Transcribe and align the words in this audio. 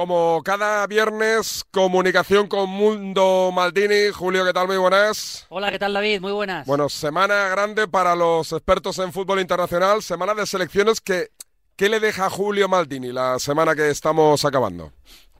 Como 0.00 0.42
cada 0.42 0.86
viernes, 0.86 1.62
comunicación 1.70 2.48
con 2.48 2.70
Mundo 2.70 3.50
Maldini. 3.52 4.10
Julio, 4.10 4.46
¿qué 4.46 4.52
tal? 4.54 4.66
Muy 4.66 4.78
buenas. 4.78 5.44
Hola, 5.50 5.70
¿qué 5.70 5.78
tal 5.78 5.92
David? 5.92 6.22
Muy 6.22 6.32
buenas. 6.32 6.66
Bueno, 6.66 6.88
semana 6.88 7.48
grande 7.48 7.86
para 7.86 8.16
los 8.16 8.50
expertos 8.50 8.98
en 8.98 9.12
fútbol 9.12 9.40
internacional, 9.40 10.02
semana 10.02 10.32
de 10.32 10.46
selecciones 10.46 11.02
que... 11.02 11.28
¿Qué 11.76 11.90
le 11.90 12.00
deja 12.00 12.24
a 12.24 12.30
Julio 12.30 12.66
Maldini 12.66 13.12
la 13.12 13.38
semana 13.38 13.74
que 13.74 13.90
estamos 13.90 14.42
acabando? 14.46 14.90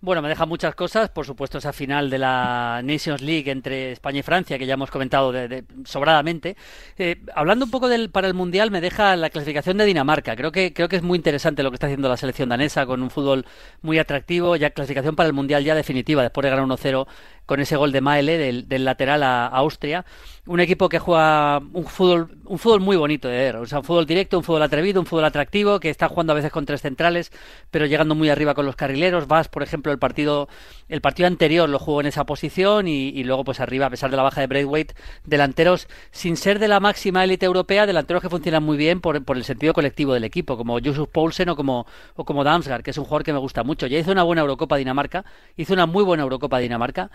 Bueno, 0.02 0.22
me 0.22 0.30
deja 0.30 0.46
muchas 0.46 0.74
cosas. 0.74 1.10
Por 1.10 1.26
supuesto, 1.26 1.58
esa 1.58 1.74
final 1.74 2.08
de 2.08 2.16
la 2.16 2.80
Nations 2.82 3.20
League 3.20 3.50
entre 3.50 3.92
España 3.92 4.20
y 4.20 4.22
Francia, 4.22 4.58
que 4.58 4.64
ya 4.64 4.72
hemos 4.72 4.90
comentado 4.90 5.30
de, 5.30 5.62
sobradamente. 5.84 6.56
Eh, 6.96 7.20
hablando 7.34 7.66
un 7.66 7.70
poco 7.70 7.86
del, 7.86 8.08
para 8.08 8.26
el 8.26 8.32
Mundial, 8.32 8.70
me 8.70 8.80
deja 8.80 9.14
la 9.16 9.28
clasificación 9.28 9.76
de 9.76 9.84
Dinamarca. 9.84 10.36
Creo 10.36 10.52
que, 10.52 10.72
creo 10.72 10.88
que 10.88 10.96
es 10.96 11.02
muy 11.02 11.16
interesante 11.16 11.62
lo 11.62 11.70
que 11.70 11.74
está 11.74 11.86
haciendo 11.86 12.08
la 12.08 12.16
selección 12.16 12.48
danesa, 12.48 12.86
con 12.86 13.02
un 13.02 13.10
fútbol 13.10 13.44
muy 13.82 13.98
atractivo. 13.98 14.56
Ya 14.56 14.70
clasificación 14.70 15.16
para 15.16 15.26
el 15.26 15.34
Mundial 15.34 15.64
ya 15.64 15.74
definitiva, 15.74 16.22
después 16.22 16.44
de 16.44 16.50
ganar 16.50 16.64
1-0 16.64 17.06
con 17.50 17.58
ese 17.58 17.74
gol 17.74 17.90
de 17.90 18.00
Maele 18.00 18.38
del, 18.38 18.84
lateral 18.84 19.24
a, 19.24 19.48
Austria. 19.48 20.04
Un 20.46 20.60
equipo 20.60 20.88
que 20.88 21.00
juega 21.00 21.58
un 21.58 21.84
fútbol, 21.84 22.28
un 22.44 22.60
fútbol 22.60 22.78
muy 22.78 22.96
bonito 22.96 23.26
de 23.26 23.36
ver. 23.36 23.56
Un 23.56 23.66
fútbol 23.66 24.06
directo, 24.06 24.38
un 24.38 24.44
fútbol 24.44 24.62
atrevido, 24.62 25.00
un 25.00 25.06
fútbol 25.06 25.24
atractivo, 25.24 25.80
que 25.80 25.90
está 25.90 26.08
jugando 26.08 26.32
a 26.32 26.36
veces 26.36 26.52
con 26.52 26.64
tres 26.64 26.80
centrales, 26.80 27.32
pero 27.72 27.86
llegando 27.86 28.14
muy 28.14 28.30
arriba 28.30 28.54
con 28.54 28.66
los 28.66 28.76
carrileros. 28.76 29.26
Vas, 29.26 29.48
por 29.48 29.64
ejemplo, 29.64 29.90
el 29.90 29.98
partido, 29.98 30.48
el 30.88 31.00
partido 31.00 31.26
anterior 31.26 31.68
lo 31.68 31.80
jugó 31.80 32.00
en 32.00 32.06
esa 32.06 32.24
posición 32.24 32.86
y, 32.86 33.24
luego 33.24 33.42
pues 33.42 33.58
arriba, 33.58 33.86
a 33.86 33.90
pesar 33.90 34.12
de 34.12 34.16
la 34.16 34.22
baja 34.22 34.42
de 34.42 34.46
Braithwaite, 34.46 34.94
delanteros 35.24 35.88
sin 36.12 36.36
ser 36.36 36.60
de 36.60 36.68
la 36.68 36.78
máxima 36.78 37.24
élite 37.24 37.46
europea, 37.46 37.84
delanteros 37.84 38.22
que 38.22 38.30
funcionan 38.30 38.62
muy 38.62 38.76
bien 38.76 39.00
por, 39.00 39.16
el 39.16 39.44
sentido 39.44 39.74
colectivo 39.74 40.14
del 40.14 40.22
equipo, 40.22 40.56
como 40.56 40.78
Josef 40.78 41.08
Poulsen 41.08 41.48
o 41.48 41.56
como, 41.56 41.84
o 42.14 42.24
como 42.24 42.44
Damsgaard, 42.44 42.84
que 42.84 42.92
es 42.92 42.98
un 42.98 43.06
jugador 43.06 43.24
que 43.24 43.32
me 43.32 43.40
gusta 43.40 43.64
mucho. 43.64 43.88
Ya 43.88 43.98
hizo 43.98 44.12
una 44.12 44.22
buena 44.22 44.42
Eurocopa 44.42 44.76
Dinamarca, 44.76 45.24
hizo 45.56 45.72
una 45.72 45.86
muy 45.86 46.04
buena 46.04 46.22
Eurocopa 46.22 46.60
Dinamarca 46.60 47.10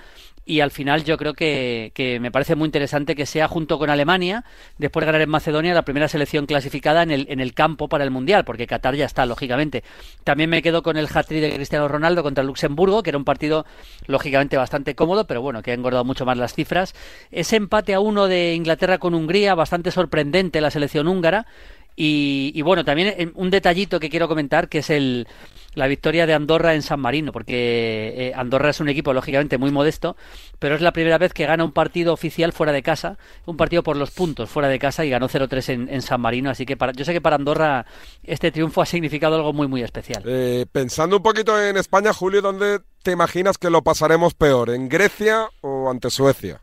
y 0.45 0.59
al 0.59 0.69
final 0.69 1.03
yo 1.03 1.17
creo 1.17 1.33
que, 1.33 1.91
me 2.21 2.31
parece 2.31 2.55
muy 2.55 2.67
interesante 2.67 3.15
que 3.15 3.25
sea 3.25 3.47
junto 3.47 3.79
con 3.79 3.89
Alemania, 3.89 4.43
después 4.77 5.01
de 5.01 5.07
ganar 5.07 5.21
en 5.21 5.29
Macedonia, 5.29 5.73
la 5.73 5.83
primera 5.83 6.07
selección 6.07 6.45
clasificada 6.45 7.01
en 7.01 7.09
el, 7.09 7.25
en 7.29 7.39
el 7.39 7.53
campo 7.53 7.89
para 7.89 8.03
el 8.03 8.11
Mundial, 8.11 8.45
porque 8.45 8.67
Qatar 8.67 8.95
ya 8.95 9.05
está, 9.05 9.25
lógicamente. 9.25 9.83
También 10.23 10.51
me 10.51 10.61
quedo 10.61 10.83
con 10.83 10.97
el 10.97 11.07
hat-trick 11.11 11.41
de 11.41 11.55
Cristiano 11.55 11.87
Ronaldo 11.87 12.21
contra 12.21 12.43
Luxemburgo, 12.43 13.01
que 13.01 13.09
era 13.09 13.17
un 13.17 13.25
partido 13.25 13.65
lógicamente 14.05 14.55
bastante 14.55 14.93
cómodo, 14.93 15.25
pero 15.25 15.41
bueno, 15.41 15.63
que 15.63 15.71
ha 15.71 15.73
engordado 15.73 16.05
mucho 16.05 16.25
más 16.25 16.37
las 16.37 16.53
cifras. 16.53 16.93
Ese 17.31 17.55
empate 17.55 17.95
a 17.95 17.99
uno 17.99 18.27
de 18.27 18.53
Inglaterra 18.53 18.99
con 18.99 19.15
Hungría, 19.15 19.55
bastante 19.55 19.89
sorprendente 19.89 20.61
la 20.61 20.69
selección 20.69 21.07
húngara. 21.07 21.47
Y, 21.95 22.51
y 22.53 22.61
bueno, 22.61 22.83
también 22.83 23.31
un 23.35 23.49
detallito 23.49 23.99
que 23.99 24.09
quiero 24.09 24.27
comentar, 24.27 24.67
que 24.67 24.79
es 24.79 24.89
el, 24.89 25.27
la 25.75 25.87
victoria 25.87 26.25
de 26.25 26.33
Andorra 26.33 26.73
en 26.73 26.81
San 26.81 26.99
Marino, 26.99 27.31
porque 27.31 28.13
eh, 28.17 28.33
Andorra 28.35 28.69
es 28.69 28.79
un 28.79 28.89
equipo 28.89 29.13
lógicamente 29.13 29.57
muy 29.57 29.71
modesto, 29.71 30.15
pero 30.57 30.75
es 30.75 30.81
la 30.81 30.93
primera 30.93 31.17
vez 31.17 31.33
que 31.33 31.45
gana 31.45 31.63
un 31.63 31.71
partido 31.71 32.13
oficial 32.13 32.53
fuera 32.53 32.71
de 32.71 32.81
casa, 32.81 33.17
un 33.45 33.57
partido 33.57 33.83
por 33.83 33.97
los 33.97 34.11
puntos 34.11 34.49
fuera 34.49 34.69
de 34.69 34.79
casa 34.79 35.05
y 35.05 35.09
ganó 35.09 35.29
0-3 35.29 35.89
en, 35.89 36.01
San 36.01 36.21
Marino, 36.21 36.49
así 36.49 36.65
que 36.65 36.77
para, 36.77 36.93
yo 36.93 37.05
sé 37.05 37.13
que 37.13 37.21
para 37.21 37.35
Andorra 37.35 37.85
este 38.23 38.51
triunfo 38.51 38.81
ha 38.81 38.85
significado 38.85 39.35
algo 39.35 39.53
muy 39.53 39.67
muy 39.67 39.83
especial. 39.83 40.23
Eh, 40.25 40.65
pensando 40.71 41.17
un 41.17 41.23
poquito 41.23 41.61
en 41.61 41.77
España, 41.77 42.13
Julio, 42.13 42.41
¿dónde 42.41 42.79
te 43.03 43.11
imaginas 43.11 43.57
que 43.57 43.69
lo 43.69 43.83
pasaremos 43.83 44.33
peor? 44.33 44.69
¿En 44.69 44.87
Grecia 44.87 45.49
o 45.61 45.89
ante 45.89 46.09
Suecia? 46.09 46.61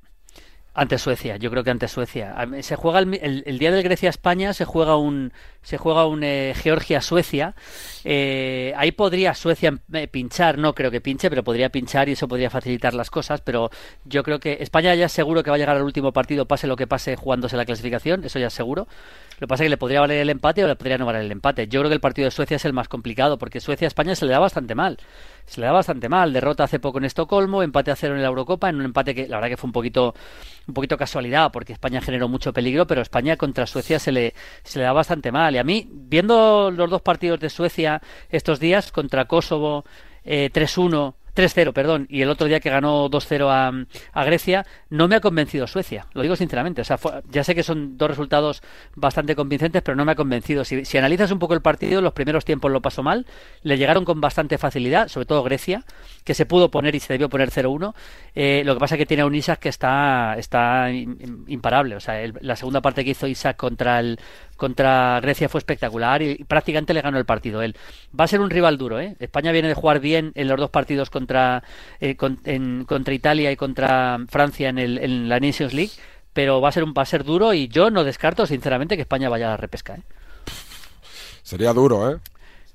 Ante 0.74 0.96
Suecia, 0.96 1.36
yo 1.36 1.50
creo 1.50 1.62
que 1.64 1.70
ante 1.70 1.86
Suecia. 1.86 2.34
Se 2.62 2.76
juega 2.76 3.00
el, 3.00 3.58
día 3.58 3.70
del 3.70 3.82
Grecia-España, 3.82 4.54
se 4.54 4.64
juega 4.64 4.96
un 4.96 5.30
se 5.60 5.76
juega 5.76 6.06
un 6.06 6.24
eh, 6.24 6.54
Georgia-Suecia. 6.56 7.54
Eh, 8.04 8.72
ahí 8.76 8.90
podría 8.92 9.34
Suecia 9.34 9.78
eh, 9.92 10.08
pinchar, 10.08 10.56
no 10.56 10.74
creo 10.74 10.90
que 10.90 11.02
pinche, 11.02 11.28
pero 11.28 11.44
podría 11.44 11.68
pinchar 11.68 12.08
y 12.08 12.12
eso 12.12 12.26
podría 12.26 12.48
facilitar 12.48 12.94
las 12.94 13.10
cosas. 13.10 13.42
Pero 13.42 13.70
yo 14.06 14.22
creo 14.22 14.40
que 14.40 14.58
España 14.60 14.94
ya 14.94 15.10
seguro 15.10 15.42
que 15.42 15.50
va 15.50 15.56
a 15.56 15.58
llegar 15.58 15.76
al 15.76 15.82
último 15.82 16.12
partido, 16.12 16.46
pase 16.46 16.66
lo 16.66 16.76
que 16.76 16.86
pase, 16.86 17.16
jugándose 17.16 17.58
la 17.58 17.66
clasificación, 17.66 18.24
eso 18.24 18.38
ya 18.38 18.48
seguro. 18.48 18.88
Lo 19.42 19.46
que 19.46 19.48
pasa 19.48 19.64
es 19.64 19.66
que 19.66 19.70
le 19.70 19.76
podría 19.76 20.00
valer 20.00 20.20
el 20.20 20.30
empate 20.30 20.64
o 20.64 20.68
le 20.68 20.76
podría 20.76 20.98
no 20.98 21.04
valer 21.04 21.22
el 21.22 21.32
empate. 21.32 21.66
Yo 21.66 21.80
creo 21.80 21.90
que 21.90 21.94
el 21.94 22.00
partido 22.00 22.26
de 22.26 22.30
Suecia 22.30 22.56
es 22.56 22.64
el 22.64 22.72
más 22.72 22.88
complicado, 22.88 23.38
porque 23.38 23.60
Suecia-España 23.60 24.14
se 24.14 24.24
le 24.24 24.32
da 24.32 24.38
bastante 24.38 24.74
mal. 24.74 24.98
Se 25.46 25.60
le 25.60 25.66
da 25.66 25.72
bastante 25.72 26.08
mal. 26.08 26.32
Derrota 26.32 26.64
hace 26.64 26.78
poco 26.78 26.98
en 26.98 27.04
Estocolmo, 27.04 27.62
empate 27.62 27.90
a 27.90 27.96
cero 27.96 28.14
en 28.14 28.22
la 28.22 28.28
Eurocopa, 28.28 28.68
en 28.68 28.76
un 28.76 28.84
empate 28.84 29.14
que 29.14 29.26
la 29.26 29.38
verdad 29.38 29.48
que 29.48 29.56
fue 29.56 29.66
un 29.66 29.72
poquito, 29.72 30.14
un 30.66 30.74
poquito 30.74 30.96
casualidad, 30.96 31.50
porque 31.52 31.72
España 31.72 32.00
generó 32.00 32.28
mucho 32.28 32.52
peligro, 32.52 32.86
pero 32.86 33.02
España 33.02 33.36
contra 33.36 33.66
Suecia 33.66 33.98
se 33.98 34.12
le, 34.12 34.34
da 34.74 34.92
bastante 34.92 35.32
mal. 35.32 35.54
Y 35.54 35.58
a 35.58 35.64
mí, 35.64 35.88
viendo 35.90 36.70
los 36.70 36.90
dos 36.90 37.02
partidos 37.02 37.40
de 37.40 37.50
Suecia 37.50 38.02
estos 38.30 38.60
días, 38.60 38.92
contra 38.92 39.26
Kosovo, 39.26 39.84
eh, 40.24 40.50
3-1 40.52 41.14
3-0, 41.34 41.72
perdón, 41.72 42.06
y 42.10 42.22
el 42.22 42.30
otro 42.30 42.46
día 42.46 42.60
que 42.60 42.70
ganó 42.70 43.08
2-0 43.08 43.86
a, 44.12 44.24
Grecia, 44.24 44.66
no 44.90 45.08
me 45.08 45.16
ha 45.16 45.20
convencido 45.20 45.66
Suecia, 45.66 46.06
lo 46.12 46.22
digo 46.22 46.36
sinceramente. 46.36 46.82
O 46.82 46.84
sea, 46.84 46.98
ya 47.30 47.44
sé 47.44 47.54
que 47.54 47.62
son 47.62 47.96
dos 47.96 48.08
resultados 48.08 48.62
bastante 48.94 49.34
convincentes, 49.34 49.82
pero 49.82 49.96
no 49.96 50.04
me 50.04 50.12
ha 50.12 50.14
convencido. 50.14 50.64
Si, 50.64 50.98
analizas 50.98 51.30
un 51.30 51.38
poco 51.38 51.54
el 51.54 51.62
partido, 51.62 52.00
los 52.00 52.12
primeros 52.12 52.44
tiempos 52.44 52.70
lo 52.70 52.80
pasó 52.80 53.02
mal, 53.02 53.26
le 53.62 53.78
llegaron 53.78 54.04
con 54.04 54.20
bastante 54.20 54.58
facilidad, 54.58 55.08
sobre 55.08 55.26
todo 55.26 55.42
Grecia, 55.42 55.84
que 56.24 56.34
se 56.34 56.46
pudo 56.46 56.70
poner 56.70 56.94
y 56.94 57.00
se 57.00 57.12
debió 57.12 57.28
poner 57.28 57.50
0-1. 57.50 57.94
Eh, 58.34 58.62
lo 58.64 58.74
que 58.74 58.80
pasa 58.80 58.94
es 58.94 58.98
que 58.98 59.06
tiene 59.06 59.22
a 59.22 59.26
un 59.26 59.34
Isaac 59.34 59.60
que 59.60 59.68
está, 59.68 60.36
está 60.38 60.90
imparable. 60.90 61.96
O 61.96 62.00
sea, 62.00 62.22
la 62.40 62.56
segunda 62.56 62.80
parte 62.80 63.04
que 63.04 63.10
hizo 63.10 63.26
Isaac 63.26 63.56
contra 63.56 64.00
el, 64.00 64.18
contra 64.62 65.18
Grecia 65.20 65.48
fue 65.48 65.58
espectacular 65.58 66.22
y, 66.22 66.44
prácticamente 66.44 66.94
le 66.94 67.00
ganó 67.00 67.18
el 67.18 67.24
partido 67.24 67.62
él. 67.62 67.76
Va 68.18 68.26
a 68.26 68.28
ser 68.28 68.40
un 68.40 68.48
rival 68.48 68.78
duro, 68.78 69.00
¿eh? 69.00 69.16
España 69.18 69.50
viene 69.50 69.66
de 69.66 69.74
jugar 69.74 69.98
bien 69.98 70.30
en 70.36 70.46
los 70.46 70.56
dos 70.56 70.70
partidos 70.70 71.10
contra, 71.10 71.21
eh, 72.00 72.16
contra 72.16 73.14
Italia 73.14 73.52
y 73.52 73.56
contra 73.56 74.18
Francia 74.28 74.68
en, 74.68 74.78
el, 74.78 74.98
en 74.98 75.28
la 75.28 75.40
Nations 75.40 75.74
League, 75.74 75.92
pero 76.32 76.60
va 76.60 76.68
a 76.68 76.72
ser 76.72 76.84
un 76.84 76.94
va 76.96 77.02
a 77.02 77.06
ser 77.06 77.24
duro 77.24 77.54
y 77.54 77.68
yo 77.68 77.90
no 77.90 78.04
descarto 78.04 78.46
sinceramente 78.46 78.96
que 78.96 79.02
España 79.02 79.28
vaya 79.28 79.48
a 79.48 79.50
la 79.50 79.56
repesca. 79.56 79.94
¿eh? 79.96 80.02
Sería 81.42 81.72
duro, 81.72 82.10
¿eh? 82.10 82.18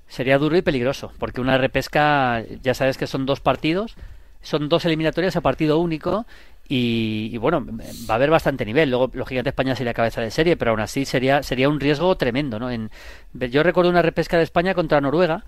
Sería 0.07 0.37
duro 0.37 0.55
y 0.55 0.61
peligroso, 0.61 1.11
porque 1.19 1.41
una 1.41 1.57
repesca, 1.57 2.43
ya 2.61 2.73
sabes 2.73 2.97
que 2.97 3.07
son 3.07 3.25
dos 3.25 3.41
partidos, 3.41 3.95
son 4.41 4.69
dos 4.69 4.85
eliminatorias 4.85 5.35
a 5.35 5.41
partido 5.41 5.79
único 5.79 6.25
y, 6.69 7.37
bueno, 7.37 7.65
va 8.09 8.13
a 8.13 8.15
haber 8.15 8.29
bastante 8.29 8.65
nivel. 8.65 8.89
Luego, 8.89 9.09
lógicamente, 9.13 9.49
España 9.49 9.75
sería 9.75 9.93
cabeza 9.93 10.21
de 10.21 10.31
serie, 10.31 10.57
pero 10.57 10.71
aún 10.71 10.79
así 10.79 11.05
sería, 11.05 11.43
sería 11.43 11.69
un 11.69 11.79
riesgo 11.79 12.15
tremendo. 12.17 12.59
¿no? 12.59 12.69
En, 12.69 12.89
yo 13.33 13.63
recuerdo 13.63 13.89
una 13.89 14.01
repesca 14.01 14.37
de 14.37 14.43
España 14.43 14.73
contra 14.73 15.01
Noruega 15.01 15.43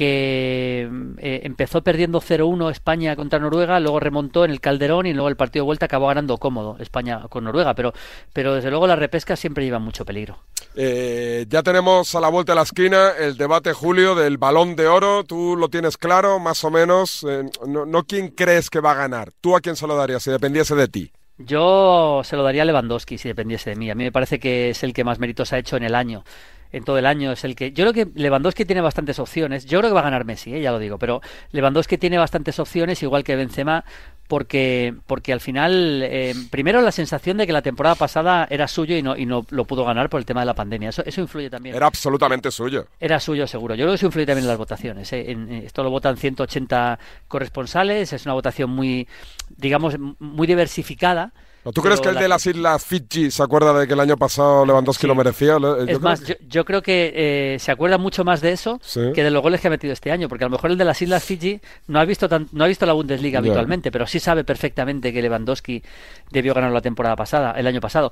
que 0.00 0.88
eh, 1.18 1.40
empezó 1.44 1.82
perdiendo 1.82 2.22
0-1 2.22 2.70
España 2.70 3.14
contra 3.16 3.38
Noruega, 3.38 3.78
luego 3.80 4.00
remontó 4.00 4.46
en 4.46 4.50
el 4.50 4.58
Calderón 4.58 5.04
y 5.04 5.12
luego 5.12 5.28
el 5.28 5.36
partido 5.36 5.64
de 5.64 5.66
vuelta 5.66 5.84
acabó 5.84 6.06
ganando 6.06 6.38
cómodo 6.38 6.78
España 6.80 7.26
con 7.28 7.44
Noruega, 7.44 7.74
pero, 7.74 7.92
pero 8.32 8.54
desde 8.54 8.70
luego 8.70 8.86
la 8.86 8.96
repesca 8.96 9.36
siempre 9.36 9.62
lleva 9.62 9.78
mucho 9.78 10.06
peligro. 10.06 10.38
Eh, 10.74 11.44
ya 11.50 11.62
tenemos 11.62 12.14
a 12.14 12.20
la 12.20 12.30
vuelta 12.30 12.52
de 12.52 12.56
la 12.56 12.62
esquina 12.62 13.10
el 13.10 13.36
debate, 13.36 13.74
Julio, 13.74 14.14
del 14.14 14.38
balón 14.38 14.74
de 14.74 14.88
oro. 14.88 15.22
¿Tú 15.24 15.54
lo 15.54 15.68
tienes 15.68 15.98
claro, 15.98 16.38
más 16.38 16.64
o 16.64 16.70
menos? 16.70 17.22
Eh, 17.28 17.42
no, 17.66 17.84
no 17.84 18.04
quién 18.04 18.28
crees 18.28 18.70
que 18.70 18.80
va 18.80 18.92
a 18.92 18.94
ganar. 18.94 19.32
¿Tú 19.42 19.54
a 19.54 19.60
quién 19.60 19.76
se 19.76 19.86
lo 19.86 19.96
darías 19.96 20.22
si 20.22 20.30
dependiese 20.30 20.74
de 20.74 20.88
ti? 20.88 21.12
Yo 21.36 22.22
se 22.24 22.36
lo 22.36 22.42
daría 22.42 22.62
a 22.62 22.64
Lewandowski 22.64 23.18
si 23.18 23.28
dependiese 23.28 23.68
de 23.68 23.76
mí. 23.76 23.90
A 23.90 23.94
mí 23.94 24.04
me 24.04 24.12
parece 24.12 24.38
que 24.38 24.70
es 24.70 24.82
el 24.82 24.94
que 24.94 25.04
más 25.04 25.18
méritos 25.18 25.52
ha 25.52 25.58
hecho 25.58 25.76
en 25.76 25.82
el 25.82 25.94
año 25.94 26.24
en 26.72 26.84
todo 26.84 26.98
el 26.98 27.06
año 27.06 27.32
es 27.32 27.44
el 27.44 27.56
que 27.56 27.72
yo 27.72 27.88
creo 27.88 27.92
que 27.92 28.12
Lewandowski 28.20 28.64
tiene 28.64 28.80
bastantes 28.80 29.18
opciones 29.18 29.66
yo 29.66 29.78
creo 29.78 29.90
que 29.90 29.94
va 29.94 30.00
a 30.00 30.04
ganar 30.04 30.24
Messi 30.24 30.54
¿eh? 30.54 30.60
ya 30.60 30.70
lo 30.70 30.78
digo 30.78 30.98
pero 30.98 31.20
Lewandowski 31.52 31.98
tiene 31.98 32.18
bastantes 32.18 32.58
opciones 32.58 33.02
igual 33.02 33.24
que 33.24 33.36
Benzema 33.36 33.84
porque 34.28 34.94
porque 35.06 35.32
al 35.32 35.40
final 35.40 36.02
eh, 36.04 36.34
primero 36.50 36.80
la 36.80 36.92
sensación 36.92 37.36
de 37.36 37.46
que 37.46 37.52
la 37.52 37.62
temporada 37.62 37.96
pasada 37.96 38.46
era 38.48 38.68
suyo 38.68 38.96
y 38.96 39.02
no 39.02 39.16
y 39.16 39.26
no 39.26 39.44
lo 39.50 39.64
pudo 39.64 39.84
ganar 39.84 40.08
por 40.08 40.20
el 40.20 40.26
tema 40.26 40.40
de 40.40 40.46
la 40.46 40.54
pandemia 40.54 40.90
eso 40.90 41.02
eso 41.04 41.20
influye 41.20 41.50
también 41.50 41.74
era 41.74 41.86
absolutamente 41.86 42.50
suyo 42.50 42.86
era 43.00 43.18
suyo 43.18 43.46
seguro 43.46 43.74
yo 43.74 43.84
creo 43.84 43.92
que 43.92 43.96
eso 43.96 44.06
influye 44.06 44.26
también 44.26 44.44
en 44.44 44.48
las 44.48 44.58
votaciones 44.58 45.12
¿eh? 45.12 45.32
en, 45.32 45.50
esto 45.50 45.82
lo 45.82 45.90
votan 45.90 46.16
180 46.16 46.98
corresponsales 47.26 48.12
es 48.12 48.24
una 48.24 48.34
votación 48.34 48.70
muy 48.70 49.08
digamos 49.56 49.96
muy 49.98 50.46
diversificada 50.46 51.32
¿Tú 51.74 51.82
crees 51.82 52.00
que 52.00 52.08
el 52.08 52.14
de 52.14 52.28
las 52.28 52.46
Islas 52.46 52.82
Fiji 52.82 53.30
se 53.30 53.42
acuerda 53.42 53.78
de 53.78 53.86
que 53.86 53.92
el 53.92 54.00
año 54.00 54.16
pasado 54.16 54.64
Lewandowski 54.64 55.06
lo 55.06 55.14
merecía? 55.14 55.58
es 55.86 56.00
más, 56.00 56.22
yo, 56.48 56.64
creo 56.64 56.82
que 56.82 57.12
eh, 57.14 57.58
se 57.58 57.70
acuerda 57.70 57.98
mucho 57.98 58.24
más 58.24 58.40
de 58.40 58.52
eso 58.52 58.80
que 59.14 59.22
de 59.22 59.30
los 59.30 59.42
goles 59.42 59.60
que 59.60 59.68
ha 59.68 59.70
metido 59.70 59.92
este 59.92 60.10
año, 60.10 60.28
porque 60.28 60.44
a 60.44 60.48
lo 60.48 60.52
mejor 60.52 60.70
el 60.70 60.78
de 60.78 60.86
las 60.86 61.02
Islas 61.02 61.22
Fiji 61.22 61.60
no 61.86 62.00
ha 62.00 62.04
visto 62.06 62.28
no 62.52 62.64
ha 62.64 62.66
visto 62.66 62.86
la 62.86 62.94
Bundesliga 62.94 63.40
habitualmente, 63.40 63.90
pero 63.90 64.06
sí 64.06 64.20
sabe 64.20 64.42
perfectamente 64.42 65.12
que 65.12 65.20
Lewandowski 65.20 65.82
debió 66.30 66.54
ganar 66.54 66.72
la 66.72 66.80
temporada 66.80 67.16
pasada, 67.16 67.52
el 67.52 67.66
año 67.66 67.80
pasado. 67.80 68.10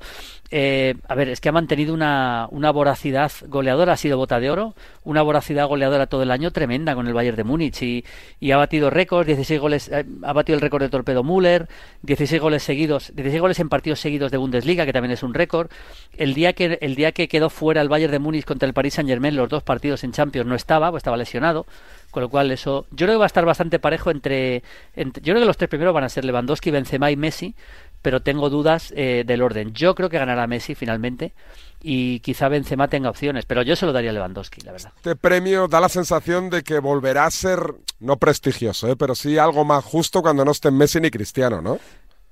Eh, 0.51 0.95
a 1.07 1.15
ver, 1.15 1.29
es 1.29 1.41
que 1.41 1.49
ha 1.49 1.51
mantenido 1.51 1.93
una, 1.93 2.47
una 2.51 2.71
voracidad 2.71 3.31
goleadora, 3.47 3.93
ha 3.93 3.97
sido 3.97 4.17
bota 4.17 4.39
de 4.39 4.51
oro, 4.51 4.75
una 5.03 5.21
voracidad 5.21 5.67
goleadora 5.67 6.07
todo 6.07 6.23
el 6.23 6.31
año 6.31 6.51
tremenda 6.51 6.93
con 6.95 7.07
el 7.07 7.13
Bayern 7.13 7.37
de 7.37 7.43
Múnich 7.43 7.81
y, 7.81 8.05
y 8.39 8.51
ha 8.51 8.57
batido 8.57 8.89
récords, 8.89 9.27
16 9.27 9.59
goles, 9.59 9.89
eh, 9.89 10.05
ha 10.23 10.33
batido 10.33 10.55
el 10.55 10.61
récord 10.61 10.83
de 10.83 10.89
Torpedo 10.89 11.23
Müller, 11.23 11.67
16 12.03 12.41
goles 12.41 12.63
seguidos, 12.63 13.11
16 13.15 13.38
16 13.39 13.41
goles 13.41 13.59
en 13.59 13.69
partidos 13.69 13.99
seguidos 13.99 14.31
de 14.31 14.37
Bundesliga, 14.37 14.85
que 14.85 14.93
también 14.93 15.11
es 15.11 15.23
un 15.23 15.33
récord. 15.33 15.69
El 16.17 16.33
día 16.33 16.53
que 16.53 16.77
el 16.81 16.95
día 16.95 17.11
que 17.11 17.27
quedó 17.27 17.49
fuera 17.49 17.81
el 17.81 17.89
Bayern 17.89 18.11
de 18.11 18.19
Múnich 18.19 18.45
contra 18.45 18.67
el 18.67 18.73
Paris 18.73 18.95
Saint-Germain, 18.95 19.35
los 19.35 19.49
dos 19.49 19.63
partidos 19.63 20.03
en 20.03 20.11
Champions 20.11 20.47
no 20.47 20.55
estaba, 20.55 20.89
pues 20.91 21.01
estaba 21.01 21.17
lesionado. 21.17 21.65
Con 22.11 22.23
lo 22.23 22.29
cual 22.29 22.51
eso, 22.51 22.87
yo 22.91 23.05
creo 23.05 23.15
que 23.15 23.19
va 23.19 23.25
a 23.25 23.27
estar 23.27 23.45
bastante 23.45 23.77
parejo 23.79 24.09
entre, 24.09 24.63
entre 24.95 25.21
yo 25.21 25.33
creo 25.33 25.41
que 25.41 25.47
los 25.47 25.57
tres 25.57 25.69
primeros 25.69 25.93
van 25.93 26.03
a 26.03 26.09
ser 26.09 26.25
Lewandowski, 26.25 26.71
Benzema 26.71 27.11
y 27.11 27.15
Messi, 27.15 27.55
pero 28.01 28.21
tengo 28.21 28.49
dudas 28.49 28.91
eh, 28.95 29.23
del 29.25 29.41
orden. 29.41 29.73
Yo 29.73 29.93
creo 29.93 30.09
que 30.09 30.17
ganará 30.17 30.47
Messi 30.47 30.73
finalmente 30.73 31.33
y 31.81 32.19
quizá 32.21 32.49
Benzema 32.49 32.87
tenga 32.87 33.09
opciones, 33.09 33.45
pero 33.45 33.61
yo 33.61 33.75
se 33.75 33.85
lo 33.85 33.93
daría 33.93 34.09
a 34.09 34.13
Lewandowski, 34.13 34.61
la 34.61 34.71
verdad. 34.71 34.91
Este 34.95 35.15
premio 35.15 35.67
da 35.67 35.79
la 35.79 35.89
sensación 35.89 36.49
de 36.49 36.63
que 36.63 36.79
volverá 36.79 37.25
a 37.25 37.31
ser, 37.31 37.59
no 37.99 38.17
prestigioso, 38.17 38.89
¿eh? 38.89 38.95
pero 38.95 39.15
sí 39.15 39.37
algo 39.37 39.63
más 39.63 39.85
justo 39.85 40.21
cuando 40.21 40.43
no 40.43 40.51
estén 40.51 40.75
Messi 40.75 40.99
ni 40.99 41.11
Cristiano, 41.11 41.61
¿no? 41.61 41.79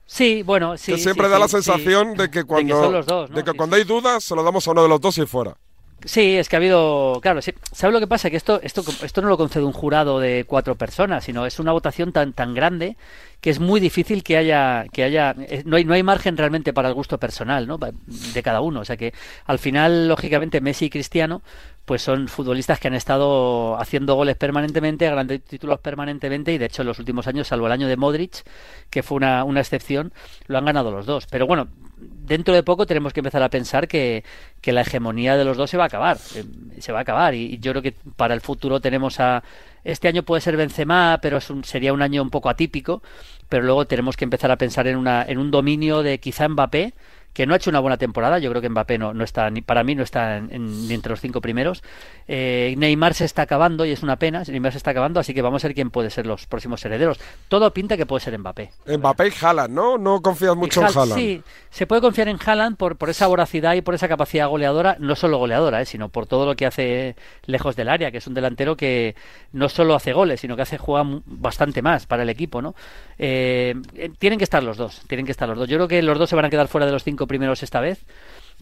Sí, 0.07 0.41
bueno, 0.41 0.77
sí. 0.77 0.93
Que 0.93 0.97
siempre 0.97 1.27
da 1.27 1.37
la 1.37 1.49
sensación 1.49 2.15
de 2.15 2.31
que 2.31 2.45
cuando, 2.45 3.03
de 3.27 3.43
que, 3.43 3.53
cuando 3.53 3.75
hay 3.75 3.83
dudas 3.83 4.23
se 4.23 4.35
lo 4.35 4.41
damos 4.41 4.67
a 4.67 4.71
uno 4.71 4.83
de 4.83 4.89
los 4.89 5.01
dos 5.01 5.17
y 5.17 5.25
fuera. 5.25 5.57
Sí, 6.05 6.37
es 6.37 6.47
que 6.47 6.55
ha 6.55 6.59
habido, 6.59 7.19
claro, 7.23 7.41
¿sabes 7.41 7.93
lo 7.93 7.99
que 7.99 8.05
pasa? 8.05 8.29
Que 8.29 8.37
esto, 8.37 8.59
esto, 8.61 8.83
esto 9.03 9.21
no 9.21 9.29
lo 9.29 9.37
concede 9.37 9.63
un 9.63 9.73
jurado 9.73 10.19
de 10.19 10.45
cuatro 10.45 10.75
personas, 10.75 11.23
sino 11.23 11.47
es 11.47 11.57
una 11.59 11.71
votación 11.71 12.11
tan, 12.13 12.33
tan 12.33 12.53
grande 12.53 12.97
que 13.41 13.49
es 13.49 13.59
muy 13.59 13.79
difícil 13.79 14.23
que 14.23 14.37
haya, 14.37 14.85
que 14.93 15.03
haya, 15.03 15.35
eh, 15.39 15.63
no 15.65 15.75
hay, 15.75 15.85
no 15.85 15.93
hay 15.95 16.03
margen 16.03 16.37
realmente 16.37 16.71
para 16.71 16.89
el 16.89 16.93
gusto 16.93 17.19
personal, 17.19 17.67
¿no? 17.67 17.79
De 17.79 18.43
cada 18.43 18.61
uno, 18.61 18.81
o 18.81 18.85
sea 18.85 18.95
que 18.95 19.11
al 19.45 19.57
final, 19.57 20.07
lógicamente, 20.07 20.61
Messi 20.61 20.85
y 20.85 20.89
Cristiano, 20.91 21.41
pues 21.85 22.03
son 22.03 22.27
futbolistas 22.27 22.79
que 22.79 22.89
han 22.89 22.93
estado 22.93 23.75
haciendo 23.79 24.13
goles 24.15 24.35
permanentemente, 24.37 25.09
ganando 25.09 25.39
títulos 25.39 25.79
permanentemente 25.79 26.53
y 26.53 26.59
de 26.59 26.65
hecho 26.65 26.83
en 26.83 26.89
los 26.89 26.99
últimos 26.99 27.25
años, 27.27 27.47
salvo 27.47 27.65
el 27.65 27.71
año 27.71 27.87
de 27.87 27.97
Modric, 27.97 28.43
que 28.91 29.01
fue 29.01 29.17
una, 29.17 29.43
una 29.43 29.61
excepción, 29.61 30.13
lo 30.45 30.59
han 30.59 30.65
ganado 30.65 30.91
los 30.91 31.07
dos. 31.07 31.25
Pero 31.25 31.47
bueno, 31.47 31.69
dentro 31.97 32.53
de 32.53 32.63
poco 32.63 32.85
tenemos 32.85 33.13
que 33.13 33.21
empezar 33.21 33.41
a 33.41 33.49
pensar 33.49 33.87
que, 33.87 34.23
que 34.61 34.71
la 34.71 34.81
hegemonía 34.81 35.37
de 35.37 35.45
los 35.45 35.57
dos 35.57 35.69
se 35.69 35.77
va 35.77 35.83
a 35.83 35.87
acabar. 35.87 36.17
Eh, 36.35 36.43
se 36.79 36.91
va 36.91 36.99
a 36.99 37.01
acabar. 37.01 37.33
Y, 37.33 37.57
yo 37.59 37.71
creo 37.71 37.81
que 37.81 37.93
para 38.15 38.33
el 38.33 38.41
futuro 38.41 38.79
tenemos 38.79 39.19
a. 39.19 39.43
Este 39.83 40.07
año 40.07 40.23
puede 40.23 40.41
ser 40.41 40.57
Benzema, 40.57 41.19
pero 41.21 41.37
es 41.37 41.49
un, 41.49 41.63
sería 41.63 41.93
un 41.93 42.01
año 42.01 42.21
un 42.21 42.29
poco 42.29 42.49
atípico. 42.49 43.01
Pero 43.49 43.63
luego 43.63 43.87
tenemos 43.87 44.17
que 44.17 44.25
empezar 44.25 44.51
a 44.51 44.57
pensar 44.57 44.87
en, 44.87 44.97
una, 44.97 45.23
en 45.23 45.37
un 45.37 45.51
dominio 45.51 46.03
de 46.03 46.19
quizá 46.19 46.47
Mbappé 46.49 46.93
que 47.37 47.45
no 47.45 47.53
ha 47.53 47.57
hecho 47.57 47.69
una 47.69 47.81
buena 47.81 47.97
temporada. 47.97 48.39
Yo 48.39 48.49
creo 48.49 48.63
que 48.63 48.69
Mbappé 48.69 48.97
no, 48.97 49.13
no 49.13 49.23
está, 49.23 49.47
ni 49.51 49.61
para 49.61 49.83
mí 49.83 49.93
no 49.93 50.01
está 50.01 50.39
ni 50.39 50.91
entre 50.91 51.11
los 51.11 51.21
cinco 51.21 51.39
primeros. 51.39 51.83
Eh, 52.27 52.73
Neymar 52.79 53.13
se 53.13 53.25
está 53.25 53.43
acabando 53.43 53.85
y 53.85 53.91
es 53.91 54.01
una 54.01 54.15
pena. 54.15 54.41
Neymar 54.47 54.71
se 54.71 54.79
está 54.79 54.89
acabando, 54.89 55.19
así 55.19 55.35
que 55.35 55.43
vamos 55.43 55.63
a 55.63 55.67
ver 55.67 55.75
quién 55.75 55.91
puede 55.91 56.09
ser 56.09 56.25
los 56.25 56.47
próximos 56.47 56.83
herederos. 56.83 57.19
Todo 57.47 57.71
pinta 57.71 57.95
que 57.95 58.07
puede 58.07 58.21
ser 58.21 58.35
Mbappé. 58.39 58.71
Mbappé 58.87 59.27
y 59.27 59.31
Haaland, 59.39 59.71
¿no? 59.71 59.99
No 59.99 60.19
confías 60.19 60.55
mucho 60.55 60.81
en 60.81 60.87
Haaland. 60.87 61.13
Sí, 61.13 61.43
se 61.69 61.85
puede 61.85 62.01
confiar 62.01 62.27
en 62.27 62.39
Haaland 62.43 62.75
por, 62.75 62.95
por 62.95 63.11
esa 63.11 63.27
voracidad 63.27 63.75
y 63.75 63.81
por 63.81 63.93
esa 63.93 64.07
capacidad 64.07 64.47
goleadora, 64.47 64.97
no 64.97 65.15
solo 65.15 65.37
goleadora, 65.37 65.79
eh, 65.79 65.85
sino 65.85 66.09
por 66.09 66.25
todo 66.25 66.47
lo 66.47 66.55
que 66.55 66.65
hace 66.65 67.15
lejos 67.45 67.75
del 67.75 67.89
área, 67.89 68.09
que 68.09 68.17
es 68.17 68.25
un 68.25 68.33
delantero 68.33 68.75
que 68.75 69.13
no 69.53 69.69
solo 69.69 69.93
hace 69.93 70.11
goles, 70.11 70.41
sino 70.41 70.55
que 70.55 70.63
hace 70.63 70.79
juega 70.79 71.07
bastante 71.27 71.83
más 71.83 72.07
para 72.07 72.23
el 72.23 72.29
equipo, 72.29 72.63
¿no? 72.63 72.73
Eh, 73.19 73.75
tienen 74.17 74.39
que 74.39 74.43
estar 74.43 74.63
los 74.63 74.75
dos, 74.77 75.03
tienen 75.07 75.27
que 75.27 75.31
estar 75.31 75.47
los 75.47 75.59
dos. 75.59 75.69
Yo 75.69 75.77
creo 75.77 75.87
que 75.87 76.01
los 76.01 76.17
dos 76.17 76.31
se 76.31 76.35
van 76.35 76.45
a 76.45 76.49
quedar 76.49 76.67
fuera 76.67 76.87
de 76.87 76.91
los 76.91 77.03
cinco 77.03 77.26
primeros 77.27 77.63
esta 77.63 77.79
vez 77.79 78.05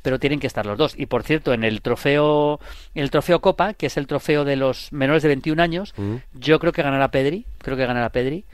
pero 0.06 0.19
tienen 0.19 0.39
que 0.39 0.45
estar 0.45 0.67
los 0.67 0.77
dos. 0.77 0.94
Y 0.95 1.07
por 1.07 1.23
cierto, 1.23 1.51
en 1.51 1.63
el 1.63 1.81
trofeo, 1.81 2.59
el 2.94 3.09
trofeo 3.09 3.41
Copa, 3.41 3.73
que 3.73 3.88
es 3.88 3.97
el 3.97 4.06
trofeo 4.06 4.45
de 4.45 4.56
los 4.56 4.94
menores 4.94 5.23
de 5.23 5.29
21 5.29 5.59
años, 5.59 5.95
mm. 5.97 6.17
yo 6.35 6.59
creo 6.59 6.73
que 6.73 6.83
ganará 6.83 7.09
Pedri, 7.09 7.47
creo 7.57 7.75
que 7.75 7.88
ganará 7.88 8.12
Pedri. 8.12 8.45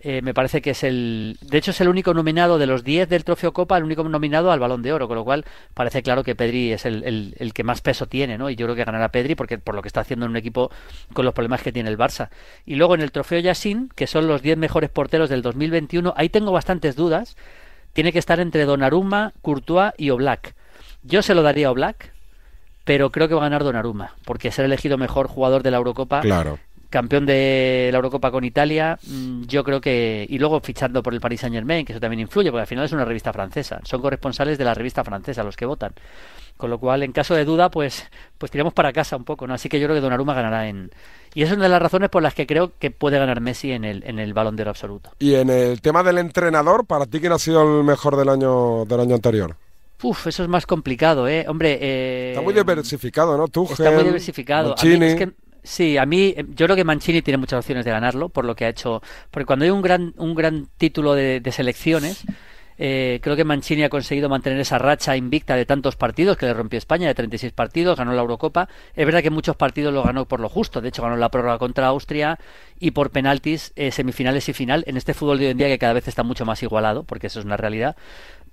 Eh, 0.00 0.20
me 0.20 0.34
parece 0.34 0.60
que 0.60 0.70
es 0.70 0.84
el. 0.84 1.38
De 1.40 1.56
hecho, 1.56 1.70
es 1.70 1.80
el 1.80 1.88
único 1.88 2.12
nominado 2.12 2.58
de 2.58 2.66
los 2.66 2.84
10 2.84 3.08
del 3.08 3.24
Trofeo 3.24 3.54
Copa, 3.54 3.78
el 3.78 3.84
único 3.84 4.04
nominado 4.04 4.52
al 4.52 4.60
Balón 4.60 4.82
de 4.82 4.92
Oro, 4.92 5.08
con 5.08 5.16
lo 5.16 5.24
cual 5.24 5.46
parece 5.72 6.02
claro 6.02 6.22
que 6.22 6.36
Pedri 6.36 6.72
es 6.72 6.84
el, 6.84 7.34
el, 7.36 7.52
que 7.54 7.64
más 7.64 7.80
peso 7.80 8.06
tiene, 8.06 8.36
¿no? 8.36 8.50
Y 8.50 8.54
yo 8.54 8.66
creo 8.66 8.76
que 8.76 8.84
ganará 8.84 9.08
Pedri 9.08 9.34
porque 9.34 9.56
por 9.56 9.74
lo 9.74 9.80
que 9.80 9.88
está 9.88 10.02
haciendo 10.02 10.26
en 10.26 10.32
un 10.32 10.36
equipo 10.36 10.70
con 11.14 11.24
los 11.24 11.32
problemas 11.32 11.62
que 11.62 11.72
tiene 11.72 11.88
el 11.88 11.96
Barça. 11.96 12.28
Y 12.66 12.76
luego 12.76 12.94
en 12.94 13.00
el 13.00 13.10
Trofeo 13.10 13.40
Yassin, 13.40 13.88
que 13.96 14.06
son 14.06 14.28
los 14.28 14.42
10 14.42 14.58
mejores 14.58 14.90
porteros 14.90 15.30
del 15.30 15.40
2021, 15.40 16.12
ahí 16.16 16.28
tengo 16.28 16.52
bastantes 16.52 16.94
dudas 16.94 17.34
tiene 17.98 18.12
que 18.12 18.20
estar 18.20 18.38
entre 18.38 18.64
Donnarumma, 18.64 19.32
Courtois 19.42 19.90
y 19.98 20.10
Oblak. 20.10 20.54
Yo 21.02 21.20
se 21.20 21.34
lo 21.34 21.42
daría 21.42 21.66
a 21.66 21.72
Oblak, 21.72 22.12
pero 22.84 23.10
creo 23.10 23.26
que 23.26 23.34
va 23.34 23.40
a 23.40 23.46
ganar 23.46 23.64
Donnarumma, 23.64 24.14
porque 24.24 24.52
ser 24.52 24.66
elegido 24.66 24.96
mejor 24.96 25.26
jugador 25.26 25.64
de 25.64 25.72
la 25.72 25.78
Eurocopa, 25.78 26.20
claro. 26.20 26.60
campeón 26.90 27.26
de 27.26 27.88
la 27.90 27.96
Eurocopa 27.96 28.30
con 28.30 28.44
Italia, 28.44 29.00
mm, 29.04 29.42
yo 29.46 29.64
creo 29.64 29.80
que 29.80 30.24
y 30.28 30.38
luego 30.38 30.60
fichando 30.60 31.02
por 31.02 31.12
el 31.12 31.20
Paris 31.20 31.40
Saint 31.40 31.56
Germain, 31.56 31.84
que 31.84 31.92
eso 31.92 31.98
también 31.98 32.20
influye, 32.20 32.52
porque 32.52 32.60
al 32.60 32.66
final 32.68 32.84
es 32.84 32.92
una 32.92 33.04
revista 33.04 33.32
francesa, 33.32 33.80
son 33.82 34.00
corresponsales 34.00 34.58
de 34.58 34.64
la 34.64 34.74
revista 34.74 35.02
francesa 35.02 35.42
los 35.42 35.56
que 35.56 35.66
votan. 35.66 35.90
Con 36.58 36.70
lo 36.70 36.78
cual, 36.78 37.04
en 37.04 37.12
caso 37.12 37.36
de 37.36 37.44
duda, 37.44 37.70
pues, 37.70 38.04
pues 38.36 38.50
tiramos 38.50 38.74
para 38.74 38.92
casa 38.92 39.16
un 39.16 39.24
poco, 39.24 39.46
¿no? 39.46 39.54
Así 39.54 39.68
que 39.68 39.78
yo 39.78 39.86
creo 39.86 39.94
que 39.94 40.00
Donnarumma 40.00 40.34
ganará 40.34 40.68
en... 40.68 40.90
Y 41.32 41.42
esa 41.42 41.52
es 41.52 41.56
una 41.56 41.66
de 41.66 41.70
las 41.70 41.80
razones 41.80 42.10
por 42.10 42.20
las 42.20 42.34
que 42.34 42.48
creo 42.48 42.72
que 42.80 42.90
puede 42.90 43.16
ganar 43.16 43.40
Messi 43.40 43.70
en 43.70 43.84
el, 43.84 44.02
en 44.04 44.18
el 44.18 44.34
Balón 44.34 44.56
de 44.56 44.62
Oro 44.62 44.70
absoluto. 44.70 45.12
Y 45.20 45.36
en 45.36 45.50
el 45.50 45.80
tema 45.80 46.02
del 46.02 46.18
entrenador, 46.18 46.84
¿para 46.84 47.06
ti 47.06 47.20
quién 47.20 47.30
ha 47.30 47.38
sido 47.38 47.78
el 47.78 47.84
mejor 47.84 48.16
del 48.16 48.28
año, 48.28 48.84
del 48.86 48.98
año 48.98 49.14
anterior? 49.14 49.54
Uf, 50.02 50.26
eso 50.26 50.42
es 50.42 50.48
más 50.48 50.66
complicado, 50.66 51.28
¿eh? 51.28 51.44
Hombre... 51.46 51.78
Eh... 51.80 52.30
Está 52.30 52.42
muy 52.42 52.54
diversificado, 52.54 53.38
¿no? 53.38 53.46
Tú, 53.46 53.68
Está 53.70 53.92
muy 53.92 54.02
diversificado. 54.02 54.74
es 54.74 55.14
que, 55.14 55.30
sí, 55.62 55.96
a 55.96 56.06
mí 56.06 56.34
yo 56.56 56.66
creo 56.66 56.74
que 56.74 56.82
Mancini 56.82 57.22
tiene 57.22 57.38
muchas 57.38 57.60
opciones 57.60 57.84
de 57.84 57.92
ganarlo 57.92 58.30
por 58.30 58.44
lo 58.44 58.56
que 58.56 58.64
ha 58.64 58.68
hecho... 58.68 59.00
Porque 59.30 59.46
cuando 59.46 59.64
hay 59.64 59.70
un 59.70 59.82
gran, 59.82 60.12
un 60.16 60.34
gran 60.34 60.66
título 60.76 61.14
de, 61.14 61.38
de 61.38 61.52
selecciones 61.52 62.24
eh, 62.78 63.18
creo 63.20 63.34
que 63.34 63.44
Mancini 63.44 63.82
ha 63.82 63.88
conseguido 63.88 64.28
mantener 64.28 64.60
esa 64.60 64.78
racha 64.78 65.16
invicta 65.16 65.56
de 65.56 65.66
tantos 65.66 65.96
partidos 65.96 66.36
que 66.36 66.46
le 66.46 66.54
rompió 66.54 66.78
España, 66.78 67.08
de 67.08 67.14
36 67.14 67.52
partidos, 67.52 67.98
ganó 67.98 68.12
la 68.12 68.20
Eurocopa. 68.20 68.68
Es 68.94 69.04
verdad 69.04 69.22
que 69.22 69.30
muchos 69.30 69.56
partidos 69.56 69.92
lo 69.92 70.04
ganó 70.04 70.26
por 70.26 70.38
lo 70.38 70.48
justo, 70.48 70.80
de 70.80 70.88
hecho 70.88 71.02
ganó 71.02 71.16
la 71.16 71.30
prórroga 71.30 71.58
contra 71.58 71.88
Austria 71.88 72.38
y 72.78 72.92
por 72.92 73.10
penaltis, 73.10 73.72
eh, 73.74 73.90
semifinales 73.90 74.48
y 74.48 74.52
final, 74.52 74.84
en 74.86 74.96
este 74.96 75.12
fútbol 75.12 75.38
de 75.38 75.46
hoy 75.46 75.50
en 75.50 75.58
día 75.58 75.66
que 75.66 75.78
cada 75.78 75.92
vez 75.92 76.06
está 76.06 76.22
mucho 76.22 76.44
más 76.44 76.62
igualado, 76.62 77.02
porque 77.02 77.26
eso 77.26 77.40
es 77.40 77.44
una 77.44 77.56
realidad. 77.56 77.96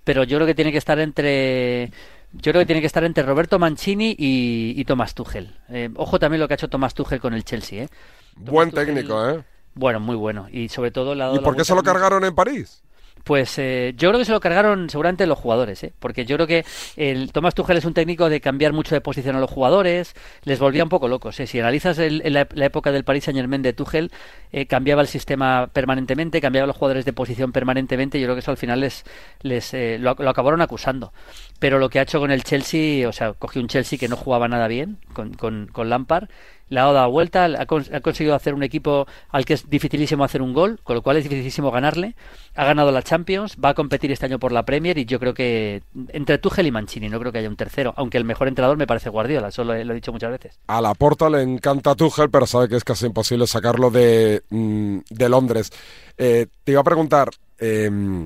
Pero 0.04 0.24
yo 0.24 0.38
creo 0.38 0.48
que 0.48 0.56
tiene 0.56 0.72
que 0.72 0.78
estar 0.80 1.00
entre... 1.00 1.92
Yo 2.34 2.52
creo 2.52 2.62
que 2.62 2.66
tiene 2.66 2.82
que 2.82 2.88
estar 2.88 3.04
entre 3.04 3.24
Roberto 3.24 3.60
Mancini 3.60 4.16
y, 4.18 4.74
y 4.76 4.86
Tomás 4.86 5.14
Tuchel. 5.16 5.56
Eh, 5.70 5.90
ojo 5.96 6.20
también 6.20 6.42
lo 6.42 6.48
que 6.48 6.54
ha 6.54 6.56
hecho 6.56 6.68
Tomás 6.68 6.94
Tuchel 6.94 7.20
con 7.22 7.34
el 7.34 7.46
Chelsea. 7.46 7.84
¿eh? 7.84 7.90
Buen 8.36 8.72
técnico, 8.72 9.30
¿eh? 9.30 9.44
Bueno, 9.74 10.00
muy 10.00 10.16
bueno. 10.16 10.48
Y 10.52 10.68
sobre 10.68 10.92
todo... 10.92 11.16
La, 11.16 11.34
¿Y 11.34 11.40
por 11.40 11.56
qué 11.56 11.64
se 11.64 11.74
lo 11.74 11.82
cargaron 11.82 12.24
en 12.26 12.36
París? 12.36 12.84
Pues 13.26 13.58
eh, 13.58 13.96
yo 13.98 14.10
creo 14.10 14.20
que 14.20 14.26
se 14.26 14.32
lo 14.32 14.40
cargaron 14.40 14.88
seguramente 14.88 15.26
los 15.26 15.40
jugadores, 15.40 15.84
¿eh? 15.84 15.92
porque 15.98 16.26
yo 16.26 16.36
creo 16.36 16.46
que 16.46 16.64
el 16.96 17.32
Tomás 17.32 17.56
Tuchel 17.56 17.76
es 17.78 17.86
un 17.86 17.96
técnico 17.96 18.30
de 18.30 18.40
cambiar 18.40 18.72
mucho 18.72 18.94
de 18.94 19.02
posición 19.02 19.36
a 19.36 19.40
los 19.40 19.50
jugadores, 19.50 20.14
les 20.44 20.60
volvía 20.60 20.84
un 20.84 20.90
poco 20.90 21.08
locos. 21.08 21.40
¿eh? 21.40 21.48
Si 21.48 21.60
analizas 21.60 21.98
la, 21.98 22.42
época 22.42 22.92
del 22.92 23.04
Paris 23.04 23.24
Saint 23.24 23.40
Germain 23.40 23.64
de 23.64 23.74
Tuchel, 23.74 24.12
eh, 24.52 24.68
cambiaba 24.68 25.02
el 25.02 25.08
sistema 25.08 25.72
permanentemente, 25.74 26.40
cambiaba 26.40 26.68
los 26.68 26.76
jugadores 26.76 27.04
de 27.04 27.14
posición 27.14 27.52
permanentemente, 27.52 28.20
yo 28.20 28.28
creo 28.28 28.36
que 28.36 28.42
eso 28.42 28.52
al 28.52 28.58
final 28.58 28.82
les, 28.82 29.04
les 29.42 29.74
eh, 29.74 29.98
lo, 30.00 30.12
acabaron 30.12 30.62
acusando. 30.62 31.12
Pero 31.58 31.80
lo 31.80 31.90
que 31.90 31.98
ha 31.98 32.04
hecho 32.04 32.20
con 32.20 32.30
el 32.30 32.44
Chelsea, 32.44 33.10
o 33.10 33.12
sea, 33.12 33.34
cogió 33.34 33.60
un 33.60 33.68
Chelsea 33.68 33.98
que 33.98 34.08
no 34.08 34.18
jugaba 34.18 34.48
nada 34.48 34.68
bien 34.68 35.00
con, 35.14 35.34
con, 35.34 35.68
con 35.72 35.90
Lampard 35.90 36.30
le 36.70 36.80
ha 36.80 36.92
dado 36.92 37.12
vuelta, 37.12 37.46
ha, 37.46 37.66
conseguido 37.66 38.36
hacer 38.36 38.54
un 38.54 38.64
equipo 38.64 39.08
al 39.30 39.46
que 39.46 39.54
es 39.54 39.70
dificilísimo 39.70 40.24
hacer 40.24 40.42
un 40.42 40.54
gol, 40.54 40.80
con 40.84 40.96
lo 40.96 41.02
cual 41.02 41.18
es 41.18 41.24
dificilísimo 41.24 41.72
ganarle. 41.72 42.16
Ha 42.56 42.66
ganado 42.66 42.92
la 42.92 43.04
Champions, 43.04 43.58
va 43.64 43.70
a 43.70 43.74
competir 43.74 44.12
este 44.12 44.26
año 44.26 44.40
por 44.40 44.52
la 44.52 44.64
Premier 44.64 44.98
y 44.98 45.06
yo 45.06 45.20
creo 45.20 45.34
que 45.34 45.84
entre 46.10 46.38
Tuchel 46.38 46.68
y 46.68 46.72
Mancini, 46.72 47.10
no 47.10 47.20
creo 47.20 47.32
que 47.32 47.40
haya 47.40 47.50
un 47.50 47.56
tercero, 47.56 47.94
aunque 47.98 48.18
el 48.18 48.26
mejor 48.26 48.48
entrenador 48.48 48.78
me 48.78 48.88
parece 48.88 49.10
Guardiola, 49.10 49.50
eso 49.50 49.64
lo 49.64 49.74
he, 49.74 49.84
dicho 49.94 50.12
muchas 50.12 50.32
veces. 50.32 50.60
A 50.68 50.82
la 50.82 50.94
Porta 50.94 51.30
le 51.30 51.42
encanta 51.42 51.96
Tuchel, 51.96 52.30
pero 52.30 52.48
sabe 52.48 52.68
que 52.68 52.78
es 52.78 52.84
casi 52.84 53.06
imposible 53.06 53.48
sacarlo 53.48 53.92
de, 53.92 54.44
mm, 54.50 55.00
de 55.10 55.30
Londres. 55.30 55.72
Eh, 56.18 56.48
te 56.64 56.72
iba 56.72 56.82
a 56.82 56.86
preguntar, 56.86 57.30
eh, 57.60 58.26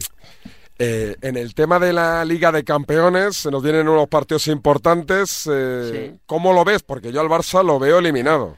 eh, 0.81 1.17
en 1.21 1.36
el 1.36 1.53
tema 1.53 1.77
de 1.77 1.91
la 1.91 2.24
Liga 2.24 2.53
de 2.53 2.63
Campeones, 2.63 3.36
se 3.36 3.51
nos 3.51 3.62
vienen 3.62 3.89
unos 3.89 4.07
partidos 4.07 4.48
importantes. 4.48 5.48
Eh, 5.51 6.15
¿Cómo 6.25 6.53
lo 6.53 6.63
ves? 6.63 6.83
Porque 6.83 7.12
yo 7.12 7.19
al 7.19 7.27
Barça 7.27 7.65
lo 7.65 7.79
veo 7.79 8.00
eliminado. 8.00 8.55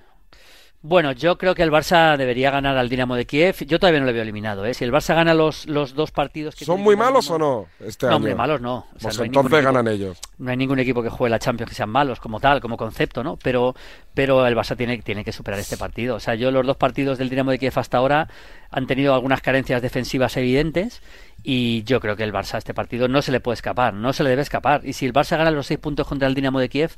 Bueno, 0.83 1.11
yo 1.11 1.37
creo 1.37 1.53
que 1.53 1.61
el 1.61 1.69
Barça 1.69 2.17
debería 2.17 2.49
ganar 2.49 2.75
al 2.75 2.89
Dinamo 2.89 3.15
de 3.15 3.27
Kiev. 3.27 3.55
Yo 3.67 3.79
todavía 3.79 3.99
no 3.99 4.07
lo 4.07 4.13
veo 4.13 4.23
eliminado. 4.23 4.65
¿eh? 4.65 4.73
Si 4.73 4.83
el 4.83 4.91
Barça 4.91 5.13
gana 5.13 5.35
los, 5.35 5.67
los 5.67 5.93
dos 5.93 6.09
partidos 6.09 6.55
que 6.55 6.65
¿Son 6.65 6.81
muy 6.81 6.95
malos 6.95 7.29
o 7.29 7.37
no 7.37 7.67
este 7.79 8.07
no, 8.07 8.15
Hombre, 8.15 8.33
malos 8.33 8.61
no. 8.61 8.87
pues 8.99 9.19
entonces 9.19 9.63
ganan 9.63 9.87
ellos. 9.87 10.17
No 10.39 10.49
hay 10.49 10.57
ningún 10.57 10.79
equipo 10.79 11.03
que 11.03 11.09
juegue 11.09 11.29
la 11.29 11.37
Champions 11.37 11.69
que 11.69 11.75
sean 11.75 11.89
malos 11.89 12.19
como 12.19 12.39
tal, 12.39 12.61
como 12.61 12.77
concepto, 12.77 13.23
¿no? 13.23 13.37
Pero, 13.43 13.75
pero 14.15 14.47
el 14.47 14.55
Barça 14.55 14.75
tiene, 14.75 14.97
tiene 15.03 15.23
que 15.23 15.31
superar 15.31 15.59
este 15.59 15.77
partido. 15.77 16.15
O 16.15 16.19
sea, 16.19 16.33
yo 16.33 16.49
los 16.49 16.65
dos 16.65 16.77
partidos 16.77 17.19
del 17.19 17.29
Dinamo 17.29 17.51
de 17.51 17.59
Kiev 17.59 17.77
hasta 17.77 17.97
ahora 17.97 18.27
han 18.71 18.87
tenido 18.87 19.13
algunas 19.13 19.41
carencias 19.41 19.83
defensivas 19.83 20.35
evidentes 20.35 21.03
y 21.43 21.83
yo 21.83 21.99
creo 21.99 22.15
que 22.15 22.23
el 22.23 22.33
Barça 22.33 22.57
este 22.57 22.73
partido 22.73 23.07
no 23.07 23.21
se 23.21 23.31
le 23.31 23.39
puede 23.39 23.55
escapar, 23.55 23.93
no 23.93 24.13
se 24.13 24.23
le 24.23 24.31
debe 24.31 24.41
escapar. 24.41 24.81
Y 24.83 24.93
si 24.93 25.05
el 25.05 25.13
Barça 25.13 25.37
gana 25.37 25.51
los 25.51 25.67
seis 25.67 25.79
puntos 25.79 26.07
contra 26.07 26.27
el 26.27 26.33
Dinamo 26.33 26.59
de 26.59 26.69
Kiev, 26.69 26.95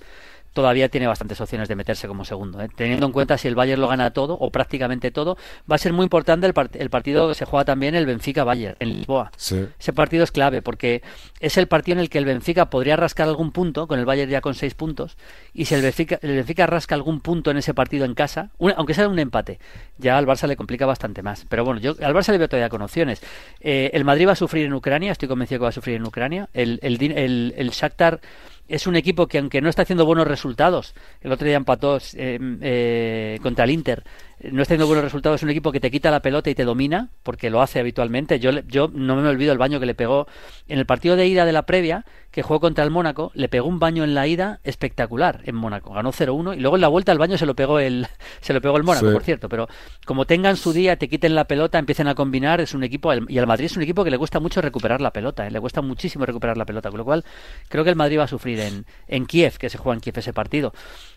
todavía 0.54 0.90
tiene 0.90 1.08
bastantes 1.08 1.42
opciones 1.42 1.68
de 1.68 1.76
meterse 1.76 2.08
como 2.08 2.26
segundo. 2.26 2.62
¿eh? 2.62 2.70
Teniendo 2.76 3.06
en 3.06 3.12
cuenta 3.12 3.38
si 3.38 3.48
el 3.48 3.56
Bayern 3.56 3.82
lo 3.82 3.88
gana 3.88 4.12
todo 4.12 4.36
o 4.40 4.52
prácticamente 4.52 5.12
todo, 5.12 5.38
va 5.70 5.76
a 5.76 5.80
ser 5.80 5.94
muy 5.94 6.04
importante 6.04 6.48
el, 6.48 6.54
el 6.74 6.90
partido 6.90 7.28
que 7.28 7.36
se 7.36 7.46
juega 7.46 7.66
también 7.66 7.96
el 7.96 8.06
Benfica-Bayern 8.06 8.76
en 8.80 8.90
Lisboa. 8.90 9.32
Ese 9.80 9.94
partido 9.94 10.24
es 10.24 10.32
clave 10.32 10.62
porque 10.62 11.02
es 11.40 11.58
el 11.58 11.68
partido 11.68 11.98
en 11.98 12.00
el 12.00 12.10
que 12.10 12.18
el 12.20 12.26
Benfica 12.26 12.70
podría 12.70 12.96
rascar 12.96 13.28
algún 13.28 13.52
punto, 13.52 13.88
con 13.88 14.00
el 14.00 14.06
Bayern 14.06 14.32
ya 14.32 14.42
con 14.42 14.54
seis 14.54 14.74
puntos, 14.74 15.18
y 15.54 15.66
si 15.66 15.76
el 15.76 15.82
Benfica, 15.82 16.20
el 16.22 16.36
Benfica 16.36 16.68
rasca 16.68 16.96
algún 16.96 17.20
punto 17.20 17.52
en 17.52 17.58
ese 17.58 17.74
partido 17.74 18.06
en 18.06 18.14
casa, 18.14 18.52
aunque 18.76 18.94
sea 18.94 19.08
un 19.08 19.20
empate, 19.20 19.60
ya 19.98 20.18
al 20.18 20.26
Barça 20.26 20.48
le 20.48 20.56
complica 20.56 20.86
bastante 20.86 21.24
más. 21.24 21.46
Pero 21.50 21.66
bueno, 21.66 21.80
yo 21.80 21.96
al 22.02 22.14
Barça 22.14 22.32
le 22.32 22.38
veo 22.38 22.48
todavía 22.48 22.70
con 22.70 22.82
opciones. 22.82 23.22
Eh, 23.60 23.90
el 23.94 24.06
Madrid 24.06 24.28
va 24.28 24.34
a 24.34 24.36
sufrir 24.36 24.66
en 24.66 24.74
Ucrania, 24.74 25.12
estoy 25.12 25.28
convencido 25.28 25.60
que 25.60 25.64
va 25.64 25.70
a 25.70 25.74
sufrir 25.74 25.96
en 25.96 26.06
Ucrania. 26.06 26.50
El, 26.54 26.80
el, 26.84 27.02
el, 27.02 27.54
el 27.58 27.70
Shakhtar 27.72 28.22
es 28.68 28.88
un 28.88 28.96
equipo 28.96 29.28
que 29.28 29.40
aunque 29.40 29.62
no 29.62 29.70
está 29.70 29.82
haciendo 29.82 30.06
buenos 30.06 30.28
resultados, 30.28 30.96
el 31.22 31.32
otro 31.32 31.48
día 31.48 31.58
empató 31.58 31.98
eh, 31.98 32.40
eh, 32.62 33.40
contra 33.42 33.66
el 33.66 33.72
Inter, 33.72 34.04
no 34.52 34.62
está 34.62 34.74
haciendo 34.74 34.88
buenos 34.88 35.04
resultados, 35.04 35.40
es 35.40 35.44
un 35.44 35.50
equipo 35.50 35.72
que 35.72 35.80
te 35.80 35.90
quita 35.92 36.12
la 36.12 36.22
pelota 36.22 36.50
y 36.50 36.56
te 36.56 36.66
domina, 36.66 37.10
porque 37.24 37.50
lo 37.50 37.62
hace 37.62 37.80
habitualmente. 37.80 38.40
Yo, 38.40 38.52
yo 38.68 38.90
no 38.94 39.16
me 39.16 39.28
olvido 39.28 39.52
el 39.52 39.58
baño 39.58 39.80
que 39.80 39.86
le 39.86 39.96
pegó 39.96 40.28
en 40.68 40.80
el 40.80 40.86
partido 40.86 41.16
de 41.16 41.28
ida 41.28 41.46
de 41.46 41.54
la 41.54 41.64
previa, 41.64 42.06
que 42.32 42.42
jugó 42.42 42.60
contra 42.60 42.84
el 42.84 42.90
Mónaco, 42.90 43.32
le 43.36 43.48
pegó 43.48 43.68
un 43.68 43.80
baño 43.80 44.04
en 44.04 44.16
la 44.16 44.26
ida 44.26 44.60
espectacular 44.64 45.42
en 45.46 45.56
Mónaco, 45.56 45.94
ganó 45.94 46.12
0-1 46.12 46.58
y 46.58 46.60
luego 46.60 46.78
en 46.78 46.82
la 46.82 46.88
vuelta 46.88 47.12
al 47.12 47.20
baño 47.20 47.38
se 47.38 47.46
lo 47.46 47.56
pegó 47.56 47.80
el 47.80 48.08
se 48.42 48.54
lo 48.54 48.62
pegó 48.62 48.76
el 48.78 48.84
Mónaco, 48.84 49.12
por 49.12 49.24
cierto, 49.24 49.48
pero 49.48 49.68
como 50.06 50.26
tengan 50.26 50.58
su 50.58 50.74
día, 50.74 50.98
te 50.98 51.08
quiten 51.08 51.36
la 51.36 51.46
pelota, 51.46 51.78
empiecen 51.78 52.08
a 52.08 52.16
combinar, 52.16 52.60
es 52.60 52.74
un 52.74 52.84
equipo 52.84 53.14
y 53.14 53.38
al 53.38 53.46
Madrid 53.46 53.66
es 53.66 53.78
un 53.78 53.84
equipo 53.84 54.04
que 54.04 54.10
le 54.10 54.18
cuesta 54.18 54.40
mucho 54.40 54.62
recuperar 54.62 55.00
la 55.00 55.12
pelota, 55.12 55.46
¿eh? 55.46 55.52
le 55.52 55.62
cuesta 55.62 55.82
muchísimo 55.82 56.26
recuperar 56.26 56.58
la 56.58 56.66
pelota, 56.66 56.90
con 56.90 56.98
lo 56.98 57.06
cual 57.06 57.24
creo 57.70 57.84
que 57.84 57.92
el 57.92 57.96
Madrid 57.96 58.18
va 58.18 58.24
a 58.24 58.28
sufrir 58.28 58.60
en 58.60 58.86
en 59.08 59.28
Kiev, 59.28 59.58
que 59.58 59.70
se 59.70 59.78
juega 59.78 59.96
en 59.96 60.02
Kiev 60.02 60.18
ese 60.18 60.34
partido. 60.34 60.74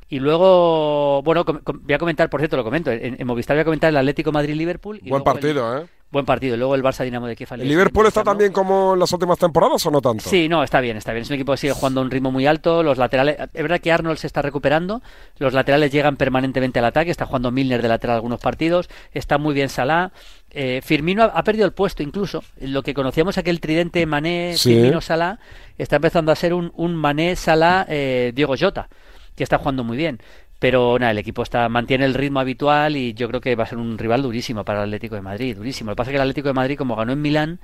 Y 0.09 0.21
luego, 0.21 1.23
bueno, 1.23 1.45
voy 1.45 1.95
a 1.95 1.99
comentar, 1.99 2.31
por 2.31 2.41
cierto, 2.41 2.57
lo 2.57 2.65
comento, 2.65 2.91
en, 2.93 3.27
Movistar 3.27 3.57
voy 3.57 3.63
a 3.63 3.65
comentar 3.65 3.91
el 3.91 3.97
Atlético 3.97 4.31
Madrid-Liverpool. 4.31 5.01
Buen 5.05 5.25
partido, 5.25 5.79
¿eh? 5.79 5.87
Buen 6.09 6.25
partido. 6.25 6.55
Y 6.55 6.59
luego 6.59 6.77
el 6.77 6.85
Barça 6.85 7.03
Dinamo 7.03 7.27
de 7.27 7.35
Kiev. 7.35 7.49
¿El 7.55 7.69
Liverpool 7.69 8.07
está 8.07 8.23
también 8.23 8.53
como 8.53 8.95
en 8.95 9.01
las 9.01 9.13
últimas 9.13 9.39
temporadas 9.39 9.85
o 9.87 9.91
no 9.91 10.01
tanto? 10.01 10.29
Sí, 10.29 10.49
no, 10.49 10.63
está 10.63 10.81
bien, 10.81 10.97
está 10.97 11.13
bien. 11.13 11.23
Es 11.23 11.31
un 11.31 11.35
equipo 11.35 11.53
que 11.53 11.59
sigue 11.59 11.73
jugando 11.73 12.01
a 12.01 12.05
un 12.05 12.11
ritmo 12.13 12.31
muy 12.31 12.47
alto. 12.47 12.85
Los 12.85 12.97
laterales, 12.97 13.37
es 13.53 13.63
verdad 13.63 13.81
que 13.81 13.91
Arnold 13.91 14.17
se 14.17 14.29
está 14.29 14.41
recuperando. 14.41 15.03
Los 15.39 15.53
laterales 15.53 15.91
llegan 15.91 16.17
permanentemente 16.17 16.79
al 16.79 16.85
ataque. 16.85 17.11
Está 17.11 17.27
jugando 17.27 17.51
Milner 17.51 17.83
de 17.83 17.89
lateral 17.89 18.17
algunos 18.17 18.41
partidos. 18.41 18.89
Está 19.13 19.37
muy 19.37 19.53
bien 19.53 19.69
Salah. 19.69 20.13
Eh, 20.53 20.81
Firmino 20.83 21.25
ha, 21.25 21.43
perdido 21.43 21.67
el 21.67 21.73
puesto 21.73 22.05
incluso. 22.05 22.45
Lo 22.61 22.85
que 22.85 22.95
conocíamos 22.95 23.37
aquel 23.37 23.61
tridente 23.61 24.07
Mané, 24.07 24.55
Firmino, 24.57 25.01
Salah, 25.01 25.41
está 25.77 25.97
empezando 25.97 26.31
a 26.31 26.37
ser 26.37 26.55
un, 26.55 26.73
un 26.77 26.95
Mané, 26.95 27.35
Salah, 27.35 27.85
eh, 27.89 28.31
Diego 28.35 28.55
Jota, 28.59 28.89
que 29.37 29.45
está 29.45 29.59
jugando 29.59 29.85
muy 29.85 29.97
bien. 29.97 30.21
Pero 30.59 30.99
nada, 30.99 31.13
el 31.13 31.19
equipo 31.19 31.43
está 31.43 31.69
mantiene 31.69 32.07
el 32.07 32.15
ritmo 32.15 32.41
habitual 32.41 32.97
y 32.97 33.13
yo 33.13 33.29
creo 33.29 33.41
que 33.41 33.55
va 33.57 33.65
a 33.65 33.67
ser 33.67 33.79
un 33.79 33.99
rival 33.99 34.23
durísimo 34.23 34.65
para 34.65 34.81
el 34.81 34.87
Atlético 34.87 35.15
de 35.15 35.21
Madrid, 35.21 35.57
durísimo. 35.57 35.91
Lo 35.91 35.95
que 35.95 35.99
pasa 35.99 36.11
es 36.11 36.13
que 36.13 36.17
el 36.17 36.23
Atlético 36.23 36.49
de 36.49 36.55
Madrid, 36.55 36.79
como 36.79 36.97
ganó 36.97 37.13
en 37.13 37.21
Milán, 37.21 37.61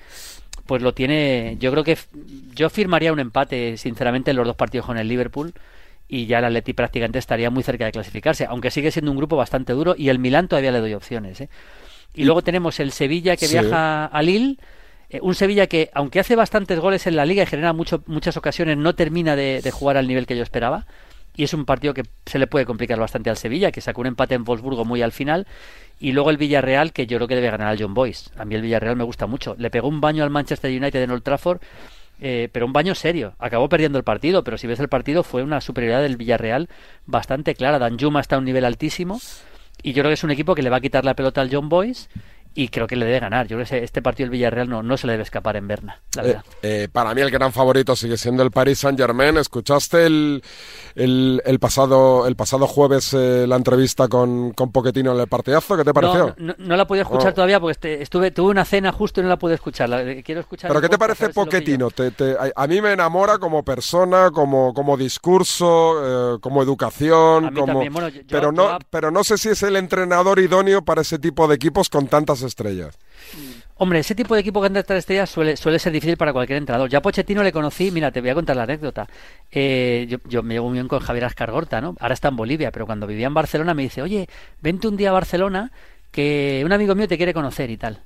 pues 0.67 0.83
lo 0.83 0.93
tiene. 0.93 1.57
Yo 1.59 1.71
creo 1.71 1.85
que 1.85 1.97
yo 2.55 2.69
firmaría 2.69 3.13
un 3.13 3.21
empate, 3.21 3.79
sinceramente, 3.79 4.31
en 4.33 4.37
los 4.37 4.47
dos 4.47 4.57
partidos 4.57 4.87
con 4.87 4.99
el 4.99 5.09
Liverpool 5.09 5.55
y 6.07 6.27
ya 6.27 6.41
el 6.41 6.45
Atlético 6.45 6.77
prácticamente 6.77 7.19
estaría 7.19 7.49
muy 7.49 7.63
cerca 7.63 7.87
de 7.87 7.93
clasificarse, 7.93 8.45
aunque 8.45 8.71
sigue 8.71 8.91
siendo 8.91 9.11
un 9.11 9.17
grupo 9.17 9.37
bastante 9.37 9.73
duro 9.73 9.95
y 9.97 10.11
el 10.11 10.19
Milán 10.19 10.49
todavía 10.49 10.71
le 10.71 10.81
doy 10.81 10.93
opciones. 10.93 11.41
¿eh? 11.41 11.49
Y, 12.13 12.25
luego 12.25 12.43
tenemos 12.43 12.79
el 12.81 12.93
Sevilla 12.93 13.37
que 13.37 13.49
viaja 13.49 14.05
a 14.05 14.23
Lille. 14.23 14.59
Eh, 15.09 15.21
un 15.23 15.35
Sevilla 15.35 15.67
que, 15.67 15.91
aunque 15.95 16.21
hace 16.21 16.37
bastantes 16.37 16.79
goles 16.79 17.07
en 17.07 17.17
la 17.17 17.25
liga 17.25 17.43
y 17.43 17.47
genera 17.47 17.73
mucho, 17.73 18.03
muchas 18.07 18.37
ocasiones, 18.37 18.77
no 18.77 18.95
termina 18.95 19.35
de 19.35 19.71
jugar 19.73 19.97
al 19.97 20.07
nivel 20.07 20.27
que 20.27 20.37
yo 20.37 20.43
esperaba 20.43 20.85
y 21.37 21.45
es 21.45 21.55
un 21.55 21.65
partido 21.65 21.95
que 21.95 22.03
se 22.27 22.39
le 22.39 22.47
puede 22.47 22.67
complicar 22.67 22.99
bastante 22.99 23.31
al 23.31 23.37
Sevilla, 23.37 23.73
que 23.73 23.81
sacó 23.81 24.01
un 24.03 24.09
empate 24.09 24.35
en 24.35 24.45
Wolfsburgo 24.45 24.85
muy 24.85 25.03
al 25.03 25.13
final, 25.13 25.47
y 25.99 26.13
luego 26.13 26.31
el 26.31 26.37
Villarreal, 26.37 26.93
que 26.93 27.07
yo 27.07 27.19
creo 27.19 27.29
que 27.29 27.35
debe 27.35 27.51
ganar 27.51 27.69
al 27.69 27.81
John 27.81 27.95
Boyce. 27.95 28.31
A 28.37 28.45
mí 28.45 28.55
el 28.55 28.63
Villarreal 28.63 28.97
me 28.97 29.05
gusta 29.05 29.27
mucho. 29.27 29.55
Le 29.59 29.71
pegó 29.71 29.89
un 29.89 30.01
baño 30.01 30.25
al 30.25 30.31
Manchester 30.31 30.71
United 30.71 31.03
en 31.03 31.11
Old 31.11 31.23
Trafford, 31.23 31.61
eh, 32.21 32.49
pero 32.53 32.67
un 32.67 32.73
baño 32.73 32.95
serio. 32.95 33.35
Acabó 33.39 33.69
perdiendo 33.69 33.99
el 33.99 34.05
partido, 34.05 34.45
pero 34.45 34.59
si 34.59 34.67
ves 34.67 34.81
el 34.81 34.89
partido 34.89 35.23
fue 35.23 35.43
una 35.43 35.61
superioridad 35.61 36.03
del 36.03 36.17
Villarreal 36.17 36.69
bastante 37.07 37.55
clara. 37.55 37.79
Dan 37.79 37.99
Juma 37.99 38.21
está 38.21 38.37
a 38.37 38.39
un 38.39 38.45
nivel 38.45 38.65
altísimo, 38.65 39.21
y 39.83 39.93
yo 39.93 40.03
creo 40.03 40.11
que 40.11 40.15
es 40.15 40.25
un 40.25 40.31
equipo 40.31 40.55
que 40.55 40.63
le 40.63 40.71
va 40.71 40.77
a 40.77 40.81
quitar 40.81 41.05
la 41.05 41.15
pelota 41.15 41.41
al 41.41 41.51
John 41.53 41.69
Boyce 41.69 42.09
y 42.55 42.69
creo 42.69 42.87
que 42.87 42.97
le 42.97 43.07
debe 43.07 43.21
ganar. 43.21 43.47
Yo 43.47 43.57
creo 43.57 43.67
que 43.67 43.85
este 43.85 44.03
partido 44.03 44.27
del 44.27 44.31
Villarreal 44.31 44.69
no, 44.69 44.83
no 44.83 44.97
se 44.97 45.07
le 45.07 45.15
debe 45.15 45.23
escapar 45.23 45.57
en 45.57 45.67
Berna, 45.69 46.01
la 46.17 46.23
verdad. 46.23 46.45
Eh, 46.63 46.89
para 46.93 47.15
mí 47.15 47.21
el 47.21 47.31
gran 47.31 47.53
favorito 47.53 47.97
sigue 47.97 48.17
siendo 48.17 48.43
el 48.43 48.51
Paris 48.51 48.81
Saint 48.81 48.99
Germain. 48.99 49.37
¿Escuchaste 49.37 50.07
el, 50.07 50.43
el, 50.95 51.59
pasado, 51.61 52.27
el 52.27 52.37
pasado 52.37 52.67
jueves 52.67 53.15
eh, 53.15 53.47
la 53.47 53.57
entrevista 53.57 54.09
con, 54.09 54.53
con 54.53 54.73
Poquetino 54.73 55.13
en 55.15 55.21
el 55.21 55.27
partidazo? 55.29 55.77
¿Qué 55.77 55.85
te 55.85 55.95
pareció? 55.95 56.35
No, 56.39 56.55
no, 56.59 56.77
la 56.77 56.87
pude 56.87 57.01
escuchar 57.01 57.33
oh. 57.33 57.35
todavía 57.35 57.61
porque 57.61 58.03
estuve, 58.03 58.31
tuve 58.31 58.51
una 58.51 58.65
cena 58.65 58.93
justo 58.93 59.21
y 59.21 59.23
no 59.23 59.29
la 59.29 59.39
pude 59.39 59.55
escuchar. 59.55 59.91
quiero 60.25 60.41
escuchar 60.41 60.69
¿Pero 60.69 60.81
qué 60.81 60.89
te 60.89 60.99
parece 60.99 61.31
Poquetino? 61.31 61.91
Te, 61.91 62.13
a, 62.55 62.67
mí 62.67 62.81
me 62.81 62.93
enamora 62.93 63.39
como 63.39 63.65
persona, 63.65 64.31
como, 64.31 64.75
como 64.75 64.97
discurso, 64.97 66.35
eh, 66.35 66.39
como 66.41 66.63
educación. 66.63 67.55
como, 67.55 67.83
pero, 68.29 68.53
no, 68.53 68.79
pero 68.91 69.11
no 69.11 69.25
sé 69.25 69.39
si 69.39 69.49
es 69.49 69.63
el 69.63 69.77
entrenador 69.77 70.39
idóneo 70.39 70.83
para 70.83 71.03
ese 71.03 71.19
tipo 71.19 71.49
de 71.49 71.55
equipos 71.55 71.89
con 71.89 72.07
tantas 72.07 72.42
estrellas. 72.43 72.99
Hombre, 73.77 74.01
ese 74.01 74.15
tipo 74.15 74.35
de 74.35 74.41
equipo 74.41 74.61
que 74.61 74.67
anda 74.67 74.81
estas 74.81 74.99
estrellas 74.99 75.31
suele, 75.31 75.57
suele 75.57 75.79
ser 75.79 75.93
difícil 75.93 76.17
para 76.17 76.33
cualquier 76.33 76.59
entrenador. 76.59 76.89
Ya 76.89 77.03
Pochettino 77.03 77.43
le 77.43 77.53
conocí, 77.53 77.91
mira, 77.91 78.11
te 78.11 78.21
voy 78.21 78.31
a 78.31 78.35
contar 78.35 78.57
la 78.57 78.65
anécdota. 78.65 79.09
Eh, 79.51 80.07
yo, 80.09 80.19
yo, 80.29 80.43
me 80.43 80.55
llevo 80.55 80.69
muy 80.69 80.75
bien 80.75 80.89
con 80.89 81.01
Javier 81.01 81.25
Ascargorta, 81.25 81.81
¿no? 81.81 81.97
Ahora 82.01 82.15
está 82.15 82.29
en 82.29 82.37
Bolivia, 82.37 82.71
pero 82.71 82.87
cuando 82.87 83.07
vivía 83.07 83.27
en 83.27 83.35
Barcelona 83.35 83.75
me 83.75 83.83
dice, 83.83 84.03
oye, 84.03 84.29
vente 84.61 84.89
un 84.89 84.97
día 84.97 85.11
a 85.11 85.13
Barcelona 85.13 85.73
que 86.11 86.63
un 86.65 86.73
amigo 86.73 86.95
mío 86.95 87.09
te 87.09 87.17
quiere 87.17 87.35
conocer 87.35 87.71
y 87.71 87.77
tal. 87.77 88.03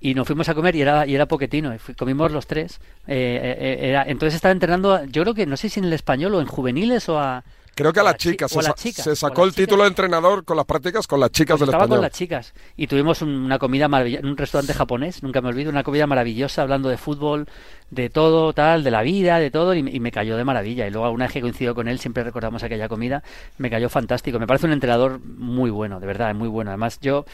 Y 0.00 0.14
nos 0.14 0.26
fuimos 0.26 0.48
a 0.48 0.54
comer 0.54 0.76
y 0.76 0.82
era, 0.82 1.06
y 1.06 1.14
era 1.14 1.26
Poquetino, 1.26 1.74
y 1.74 1.94
comimos 1.94 2.30
los 2.30 2.46
tres. 2.46 2.80
Eh, 3.06 3.56
eh, 3.58 3.88
era, 3.88 4.04
entonces 4.04 4.36
estaba 4.36 4.52
entrenando, 4.52 5.04
yo 5.06 5.22
creo 5.22 5.34
que 5.34 5.44
no 5.44 5.56
sé 5.56 5.68
si 5.68 5.80
en 5.80 5.86
el 5.86 5.92
español 5.92 6.34
o 6.36 6.40
en 6.40 6.46
juveniles 6.46 7.08
o 7.08 7.18
a, 7.18 7.42
Creo 7.78 7.92
que 7.92 8.00
a 8.00 8.02
las 8.02 8.16
chicas. 8.16 8.50
Se, 8.50 9.14
sacó 9.14 9.44
el 9.44 9.54
título 9.54 9.84
de 9.84 9.90
entrenador 9.90 10.44
con 10.44 10.56
las 10.56 10.66
prácticas 10.66 11.06
con 11.06 11.20
las 11.20 11.30
chicas 11.30 11.58
pues 11.58 11.60
del 11.60 11.68
estaba 11.68 11.86
con 11.86 12.00
las 12.00 12.10
chicas. 12.10 12.52
Y 12.76 12.88
tuvimos 12.88 13.22
una 13.22 13.56
comida 13.60 13.86
maravillosa 13.86 14.26
un 14.26 14.36
restaurante 14.36 14.74
japonés, 14.74 15.22
nunca 15.22 15.40
me 15.40 15.48
olvido, 15.48 15.70
una 15.70 15.84
comida 15.84 16.08
maravillosa 16.08 16.62
hablando 16.62 16.88
de 16.88 16.96
fútbol, 16.96 17.46
de 17.90 18.10
todo, 18.10 18.52
tal, 18.52 18.82
de 18.82 18.90
la 18.90 19.02
vida, 19.02 19.38
de 19.38 19.52
todo, 19.52 19.74
y, 19.74 20.00
me 20.00 20.10
cayó 20.10 20.36
de 20.36 20.44
maravilla. 20.44 20.88
Y 20.88 20.90
luego, 20.90 21.08
una 21.12 21.26
vez 21.26 21.34
que 21.34 21.40
coincido 21.40 21.72
con 21.72 21.86
él, 21.86 22.00
siempre 22.00 22.24
recordamos 22.24 22.64
aquella 22.64 22.88
comida, 22.88 23.22
me 23.58 23.70
cayó 23.70 23.88
fantástico. 23.88 24.40
Me 24.40 24.48
parece 24.48 24.66
un 24.66 24.72
entrenador 24.72 25.20
muy 25.20 25.70
bueno, 25.70 26.00
de 26.00 26.06
verdad, 26.08 26.34
muy 26.34 26.48
bueno. 26.48 26.70
Además, 26.70 26.98
yo 27.00 27.26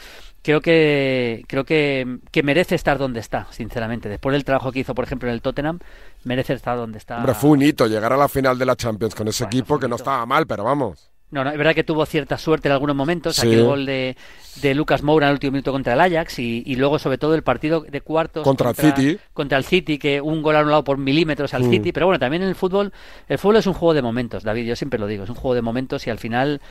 creo 0.43 0.61
que 0.61 1.43
creo 1.47 1.63
que, 1.63 2.19
que 2.29 2.43
merece 2.43 2.75
estar 2.75 2.99
donde 2.99 3.19
está, 3.19 3.47
sinceramente. 3.49 4.09
Después 4.09 4.33
del 4.33 4.45
trabajo 4.45 4.71
que 4.71 4.79
hizo, 4.79 4.93
por 4.93 5.05
ejemplo, 5.05 5.27
en 5.27 5.33
el 5.33 5.41
Tottenham, 5.41 5.79
merece 6.25 6.53
estar 6.53 6.75
donde 6.75 6.97
está. 6.97 7.17
Hombre, 7.17 7.33
fue 7.33 7.51
un 7.51 7.61
hito 7.61 7.87
llegar 7.87 8.11
a 8.11 8.17
la 8.17 8.27
final 8.27 8.57
de 8.57 8.65
la 8.65 8.75
Champions 8.75 9.15
con 9.15 9.27
ese 9.27 9.45
equipo 9.45 9.79
que 9.79 9.87
no 9.87 9.95
estaba 9.95 10.25
mal, 10.25 10.34
pero 10.45 10.63
vamos. 10.63 11.09
No, 11.31 11.43
no, 11.43 11.51
es 11.51 11.57
verdad 11.57 11.73
que 11.73 11.83
tuvo 11.83 12.05
cierta 12.05 12.37
suerte 12.37 12.67
en 12.69 12.73
algunos 12.73 12.95
momentos. 12.95 13.39
Aquí 13.39 13.53
el 13.53 13.65
gol 13.65 13.85
de, 13.85 14.15
de 14.61 14.75
Lucas 14.75 15.03
Moura 15.03 15.25
en 15.25 15.31
el 15.31 15.33
último 15.33 15.51
minuto 15.51 15.71
contra 15.71 15.93
el 15.93 15.99
Ajax 15.99 16.39
y, 16.39 16.63
y, 16.65 16.75
luego, 16.75 16.99
sobre 16.99 17.17
todo, 17.17 17.35
el 17.35 17.43
partido 17.43 17.81
de 17.81 17.99
cuartos 18.01 18.43
contra, 18.43 18.69
el 18.69 18.75
City. 18.75 19.17
Contra 19.33 19.57
el 19.57 19.65
City, 19.65 19.97
que 19.97 20.21
un 20.21 20.41
gol 20.41 20.55
anulado 20.55 20.83
por 20.83 20.97
milímetros 20.97 21.53
al 21.53 21.63
mm. 21.63 21.71
City. 21.71 21.91
Pero 21.91 22.05
bueno, 22.05 22.19
también 22.19 22.43
en 22.43 22.49
el 22.49 22.55
fútbol, 22.55 22.93
el 23.27 23.37
fútbol 23.37 23.57
es 23.57 23.67
un 23.67 23.73
juego 23.73 23.93
de 23.93 24.01
momentos, 24.01 24.43
David. 24.43 24.65
Yo 24.65 24.75
siempre 24.75 24.99
lo 24.99 25.07
digo, 25.07 25.23
es 25.23 25.29
un 25.29 25.35
juego 25.35 25.55
de 25.55 25.61
momentos 25.61 26.07
y 26.07 26.09
al 26.09 26.19
final. 26.19 26.61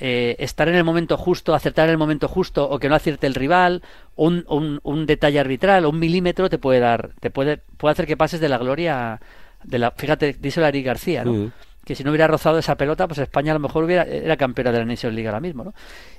Eh, 0.00 0.36
estar 0.38 0.68
en 0.68 0.74
el 0.74 0.84
momento 0.84 1.18
justo, 1.18 1.54
acertar 1.54 1.84
en 1.84 1.92
el 1.92 1.98
momento 1.98 2.26
justo 2.26 2.68
o 2.68 2.78
que 2.78 2.88
no 2.88 2.94
acierte 2.94 3.26
el 3.26 3.34
rival, 3.34 3.82
un, 4.16 4.44
un, 4.48 4.80
un 4.82 5.04
detalle 5.04 5.38
arbitral, 5.38 5.84
un 5.84 5.98
milímetro 5.98 6.48
te 6.48 6.56
puede 6.56 6.80
dar, 6.80 7.10
te 7.20 7.30
puede, 7.30 7.58
puede 7.76 7.92
hacer 7.92 8.06
que 8.06 8.16
pases 8.16 8.40
de 8.40 8.48
la 8.48 8.56
gloria 8.56 9.20
de 9.62 9.78
la, 9.78 9.90
fíjate, 9.90 10.32
dice 10.40 10.62
Larry 10.62 10.82
García, 10.82 11.24
¿no? 11.24 11.32
Mm. 11.32 11.52
Que 11.84 11.96
si 11.96 12.04
no 12.04 12.10
hubiera 12.10 12.28
rozado 12.28 12.58
esa 12.58 12.76
pelota, 12.76 13.08
pues 13.08 13.18
España 13.18 13.50
a 13.50 13.54
lo 13.54 13.60
mejor 13.60 13.84
hubiera, 13.84 14.04
era 14.04 14.36
campeona 14.36 14.70
de 14.70 14.78
la 14.78 14.84
Nations 14.84 15.14
League 15.14 15.26
ahora 15.26 15.40
mismo, 15.40 15.64
¿no? 15.64 15.74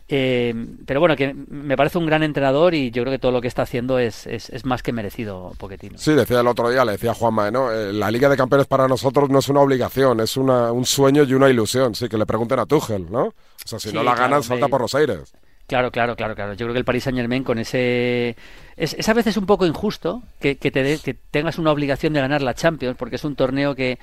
Eh, 0.10 0.54
pero 0.86 1.00
bueno, 1.00 1.16
que 1.16 1.34
me 1.34 1.78
parece 1.78 1.98
un 1.98 2.06
gran 2.06 2.24
entrenador 2.24 2.74
y 2.74 2.92
yo 2.92 3.04
creo 3.04 3.14
que 3.14 3.20
todo 3.20 3.32
lo 3.32 3.40
que 3.40 3.48
está 3.48 3.62
haciendo 3.62 3.98
es, 3.98 4.28
es, 4.28 4.66
más 4.66 4.84
que 4.84 4.92
merecido 4.92 5.54
Poquetino. 5.58 5.98
Sí, 5.98 6.14
decía 6.14 6.42
el 6.42 6.48
otro 6.48 6.70
día, 6.70 6.84
le 6.84 6.94
decía 6.94 7.14
Juanma, 7.14 7.50
¿no? 7.52 7.72
Eh, 7.72 7.94
la 7.94 8.12
Liga 8.12 8.28
de 8.28 8.36
Campeones 8.36 8.68
para 8.68 8.88
nosotros 8.88 9.30
no 9.30 9.40
es 9.40 9.48
una 9.48 9.62
obligación, 9.62 10.20
es 10.20 10.36
una, 10.36 10.72
un 10.72 10.86
sueño 10.86 11.24
y 11.24 11.34
una 11.34 11.50
ilusión. 11.50 11.96
Sí, 11.96 12.10
que 12.10 12.18
le 12.18 12.26
pregunten 12.26 12.60
a 12.60 12.66
Tuchel, 12.66 13.10
¿no? 13.10 13.28
O 13.28 13.34
sea, 13.66 13.80
si 13.80 13.94
no 13.94 14.04
la 14.04 14.16
ganan, 14.16 14.44
salta 14.44 14.68
por 14.68 14.82
los 14.82 14.94
aires. 14.96 15.34
Claro, 15.68 15.92
claro, 15.92 16.16
claro, 16.18 16.36
claro. 16.36 16.54
Yo 16.54 16.66
creo 16.66 16.74
que 16.74 16.80
el 16.80 16.86
Paris 16.86 17.06
Saint 17.06 17.18
Germain 17.18 17.44
con 17.44 17.58
ese... 17.58 18.36
Es, 18.76 19.08
a 19.08 19.14
veces 19.14 19.38
un 19.38 19.46
poco 19.46 19.66
injusto 19.66 20.22
que, 20.40 20.58
que, 20.58 20.72
te 20.72 21.00
que 21.00 21.14
tengas 21.14 21.58
una 21.58 21.72
obligación 21.72 22.12
de 22.12 22.20
ganar 22.20 22.42
la 22.42 22.54
Champions, 22.54 22.98
porque 22.98 23.16
es 23.16 23.24
un 23.24 23.36
torneo 23.36 23.74
que, 23.74 23.98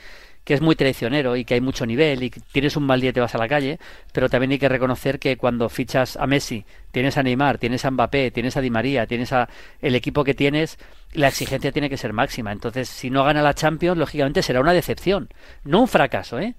que 0.44 0.54
es 0.54 0.60
muy 0.60 0.74
traicionero 0.74 1.36
y 1.36 1.44
que 1.44 1.54
hay 1.54 1.60
mucho 1.60 1.86
nivel 1.86 2.22
y 2.22 2.30
tienes 2.30 2.76
un 2.76 2.84
mal 2.84 3.00
día 3.00 3.10
y 3.10 3.12
te 3.12 3.20
vas 3.20 3.34
a 3.34 3.38
la 3.38 3.48
calle, 3.48 3.78
pero 4.12 4.28
también 4.28 4.52
hay 4.52 4.58
que 4.58 4.68
reconocer 4.68 5.18
que 5.18 5.36
cuando 5.36 5.68
fichas 5.68 6.16
a 6.16 6.26
Messi, 6.26 6.64
tienes 6.90 7.16
a 7.16 7.22
Neymar, 7.22 7.58
tienes 7.58 7.84
a 7.84 7.90
Mbappé, 7.90 8.30
tienes 8.30 8.56
a 8.56 8.60
Di 8.60 8.70
María, 8.70 9.06
tienes 9.06 9.32
a 9.32 9.48
el 9.80 9.94
equipo 9.94 10.24
que 10.24 10.34
tienes, 10.34 10.78
la 11.12 11.28
exigencia 11.28 11.72
tiene 11.72 11.90
que 11.90 11.96
ser 11.96 12.12
máxima. 12.12 12.52
Entonces, 12.52 12.88
si 12.88 13.10
no 13.10 13.24
gana 13.24 13.42
la 13.42 13.54
Champions, 13.54 13.98
lógicamente 13.98 14.42
será 14.42 14.60
una 14.60 14.72
decepción, 14.72 15.28
no 15.64 15.80
un 15.80 15.88
fracaso, 15.88 16.38
¿eh? 16.38 16.54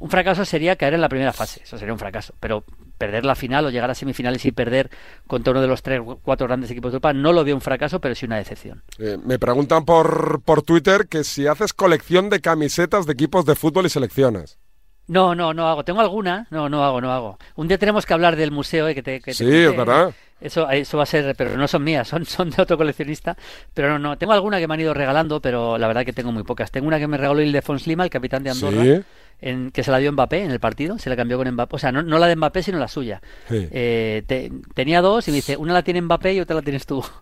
un 0.00 0.10
fracaso 0.10 0.44
sería 0.44 0.76
caer 0.76 0.94
en 0.94 1.00
la 1.00 1.08
primera 1.08 1.32
fase, 1.32 1.62
eso 1.62 1.78
sería 1.78 1.92
un 1.92 1.98
fracaso, 1.98 2.34
pero 2.40 2.64
perder 2.98 3.24
la 3.24 3.34
final 3.34 3.66
o 3.66 3.70
llegar 3.70 3.90
a 3.90 3.94
semifinales 3.94 4.44
y 4.44 4.52
perder 4.52 4.90
contra 5.26 5.50
uno 5.52 5.60
de 5.60 5.68
los 5.68 5.82
tres 5.82 6.00
cuatro 6.22 6.46
grandes 6.46 6.70
equipos 6.70 6.92
de 6.92 6.96
Europa 6.96 7.12
no 7.12 7.32
lo 7.32 7.44
veo 7.44 7.54
un 7.54 7.60
fracaso, 7.60 8.00
pero 8.00 8.14
sí 8.14 8.26
una 8.26 8.36
decepción. 8.36 8.82
Eh, 8.98 9.18
me 9.24 9.38
preguntan 9.38 9.84
por, 9.84 10.42
por 10.42 10.62
Twitter 10.62 11.08
que 11.08 11.24
si 11.24 11.46
haces 11.46 11.72
colección 11.72 12.30
de 12.30 12.40
camisetas 12.40 13.06
de 13.06 13.12
equipos 13.12 13.44
de 13.44 13.54
fútbol 13.54 13.86
y 13.86 13.90
selecciones. 13.90 14.58
No, 15.06 15.34
no, 15.34 15.52
no 15.52 15.68
hago. 15.68 15.84
Tengo 15.84 16.00
alguna. 16.00 16.46
No, 16.50 16.68
no 16.68 16.82
hago, 16.82 17.00
no 17.00 17.12
hago. 17.12 17.38
Un 17.56 17.68
día 17.68 17.78
tenemos 17.78 18.06
que 18.06 18.14
hablar 18.14 18.36
del 18.36 18.50
museo. 18.50 18.88
Eh, 18.88 18.94
que 18.94 19.02
te, 19.02 19.20
que 19.20 19.34
sí, 19.34 19.46
es 19.46 19.76
verdad. 19.76 20.14
Eso, 20.40 20.68
eso 20.70 20.96
va 20.96 21.04
a 21.04 21.06
ser, 21.06 21.34
pero 21.36 21.56
no 21.56 21.66
son 21.68 21.84
mías, 21.84 22.08
son, 22.08 22.24
son 22.26 22.50
de 22.50 22.62
otro 22.62 22.76
coleccionista. 22.76 23.36
Pero 23.72 23.88
no, 23.88 23.98
no. 23.98 24.18
Tengo 24.18 24.32
alguna 24.32 24.58
que 24.58 24.68
me 24.68 24.74
han 24.74 24.80
ido 24.80 24.94
regalando, 24.94 25.40
pero 25.40 25.78
la 25.78 25.86
verdad 25.86 26.04
que 26.04 26.12
tengo 26.12 26.32
muy 26.32 26.42
pocas. 26.42 26.70
Tengo 26.70 26.86
una 26.86 26.98
que 26.98 27.06
me 27.06 27.16
regaló 27.16 27.40
Ildefons 27.40 27.86
Lima, 27.86 28.04
el 28.04 28.10
capitán 28.10 28.42
de 28.42 28.50
Andorra. 28.50 28.82
¿Sí? 28.82 29.02
en, 29.40 29.70
que 29.70 29.82
se 29.82 29.90
la 29.90 29.98
dio 29.98 30.12
Mbappé 30.12 30.44
en 30.44 30.50
el 30.50 30.60
partido, 30.60 30.98
se 30.98 31.10
la 31.10 31.16
cambió 31.16 31.36
con 31.36 31.50
Mbappé, 31.50 31.76
o 31.76 31.78
sea, 31.78 31.92
no, 31.92 32.02
no 32.02 32.18
la 32.18 32.26
de 32.26 32.36
Mbappé, 32.36 32.62
sino 32.62 32.78
la 32.78 32.88
suya. 32.88 33.20
Eh, 33.50 34.22
tenía 34.74 35.02
dos 35.02 35.28
y 35.28 35.30
me 35.30 35.36
dice, 35.36 35.56
una 35.56 35.72
la 35.72 35.82
tiene 35.82 36.00
Mbappé 36.02 36.34
y 36.34 36.40
otra 36.40 36.56
la 36.56 36.62
tienes 36.62 36.86
tú. 36.86 37.04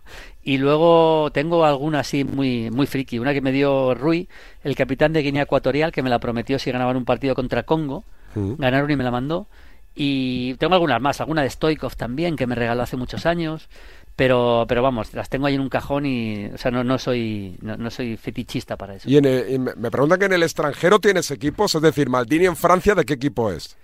Y 0.45 0.57
luego 0.57 1.31
tengo 1.31 1.63
alguna 1.63 2.01
así 2.01 2.25
muy, 2.25 2.69
muy 2.69 2.85
friki, 2.85 3.17
una 3.17 3.33
que 3.33 3.39
me 3.39 3.53
dio 3.53 3.95
Rui, 3.95 4.27
el 4.65 4.75
capitán 4.75 5.13
de 5.13 5.21
Guinea 5.21 5.43
Ecuatorial, 5.43 5.93
que 5.93 6.03
me 6.03 6.09
la 6.09 6.19
prometió 6.19 6.59
si 6.59 6.69
ganaban 6.69 6.97
un 6.97 7.05
partido 7.05 7.33
contra 7.33 7.63
Congo, 7.63 8.03
ganaron 8.35 8.91
y 8.91 8.97
me 8.97 9.05
la 9.05 9.11
mandó. 9.11 9.47
Y 9.95 10.55
tengo 10.55 10.73
algunas 10.73 11.01
más, 11.01 11.21
alguna 11.21 11.43
de 11.43 11.49
Stoikov 11.49 11.95
también, 11.95 12.35
que 12.35 12.47
me 12.47 12.55
regaló 12.55 12.81
hace 12.83 12.97
muchos 12.97 13.25
años 13.25 13.69
pero 14.15 14.65
pero 14.67 14.83
vamos 14.83 15.13
las 15.13 15.29
tengo 15.29 15.47
ahí 15.47 15.55
en 15.55 15.61
un 15.61 15.69
cajón 15.69 16.05
y 16.05 16.45
o 16.53 16.57
sea 16.57 16.69
no, 16.69 16.83
no 16.83 16.99
soy 16.99 17.57
no, 17.61 17.89
soy 17.89 18.15
fetichista 18.17 18.77
para 18.77 18.95
eso 18.95 19.09
y, 19.09 19.19
me 19.19 19.91
preguntan 19.91 20.19
que 20.19 20.25
en 20.25 20.33
el 20.33 20.43
extranjero 20.43 20.99
tienes 20.99 21.31
equipos 21.31 21.73
es 21.73 21.81
decir 21.81 22.09
Maldini 22.09 22.45
en 22.45 22.55
Francia 22.55 22.93
de 22.93 23.05
qué 23.05 23.13
equipo 23.13 23.51
es 23.51 23.75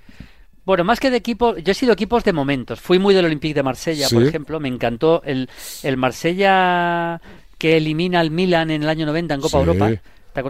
bueno, 0.66 0.84
más 0.84 1.00
que 1.00 1.10
de 1.10 1.18
equipo, 1.18 1.58
yo 1.58 1.72
he 1.72 1.74
sido 1.74 1.94
equipos 1.94 2.24
de 2.24 2.32
momentos. 2.32 2.80
Fui 2.80 3.00
muy 3.00 3.16
del 3.16 3.26
Olympique 3.26 3.56
de 3.56 3.64
Marsella, 3.64 4.08
por 4.08 4.22
ejemplo. 4.22 4.60
Me 4.60 4.68
encantó 4.68 5.24
el, 5.26 5.50
el 5.82 5.98
Marsella 5.98 7.20
que 7.58 7.78
elimina 7.78 8.20
al 8.20 8.30
Milan 8.30 8.70
en 8.70 8.84
el 8.84 8.90
año 8.90 9.08
90 9.08 9.34
en 9.34 9.42
Copa 9.42 9.58
Europa 9.58 9.92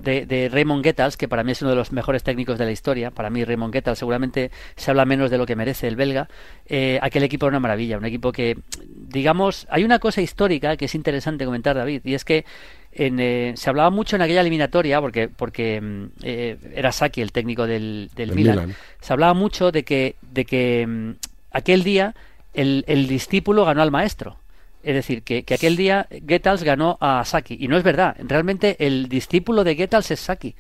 de, 0.02 0.26
de, 0.26 0.50
Raymond 0.50 0.84
Goethals, 0.84 1.18
que 1.18 1.28
para 1.28 1.44
mí 1.44 1.52
es 1.52 1.62
uno 1.62 1.72
de 1.72 1.76
los 1.76 1.92
mejores 1.92 2.24
técnicos 2.24 2.58
de 2.58 2.66
la 2.66 2.72
historia. 2.72 3.12
Para 3.12 3.30
mí, 3.30 3.44
Raymond 3.44 3.74
Goethals 3.74 4.00
seguramente 4.00 4.52
se 4.76 4.92
habla 4.92 5.06
menos 5.06 5.32
de 5.32 5.38
lo 5.38 5.46
que 5.46 5.56
merece 5.56 5.88
el 5.88 5.96
belga. 5.96 6.30
Eh, 6.66 7.00
aquel 7.02 7.24
equipo 7.24 7.46
era 7.46 7.52
una 7.52 7.60
maravilla, 7.60 7.98
un 7.98 8.06
equipo 8.06 8.32
que, 8.32 8.58
digamos, 8.80 9.68
hay 9.70 9.84
una 9.84 10.00
cosa 10.00 10.22
histórica 10.22 10.78
que 10.78 10.86
es 10.86 10.96
interesante 10.96 11.46
comentar, 11.46 11.76
David, 11.76 12.02
y 12.04 12.14
es 12.14 12.26
que 12.26 12.46
en, 12.92 13.20
eh, 13.20 13.54
se 13.56 13.70
hablaba 13.70 13.90
mucho 13.90 14.16
en 14.16 14.22
aquella 14.22 14.42
eliminatoria, 14.42 15.00
porque, 15.02 15.30
porque 15.30 15.80
mm, 15.80 16.06
eh, 16.24 16.58
era 16.76 16.92
Saki 16.92 17.22
el 17.22 17.32
técnico 17.32 17.68
del, 17.68 18.10
del 18.16 18.34
Milan, 18.34 18.76
se 19.00 19.14
hablaba 19.14 19.34
mucho 19.34 19.72
de 19.72 19.84
que, 19.84 20.16
de 20.22 20.46
que 20.46 20.86
mm, 20.88 21.12
aquel 21.52 21.84
día 21.84 22.16
el, 22.54 22.84
el 22.88 23.08
discípulo 23.08 23.66
ganó 23.66 23.82
al 23.82 23.92
maestro. 23.92 24.38
Es 24.84 24.96
decir, 24.96 25.24
que, 25.24 25.44
aquel 25.54 25.76
día 25.76 26.08
Goethals 26.22 26.64
ganó 26.64 26.98
a 27.02 27.24
Saki. 27.26 27.58
Y 27.60 27.68
no 27.68 27.78
es 27.78 27.84
verdad. 27.84 28.16
Realmente 28.20 28.78
el 28.80 29.10
discípulo 29.10 29.64
de 29.64 29.76
Goethals 29.76 30.12
es 30.12 30.20
Saki. 30.20 30.56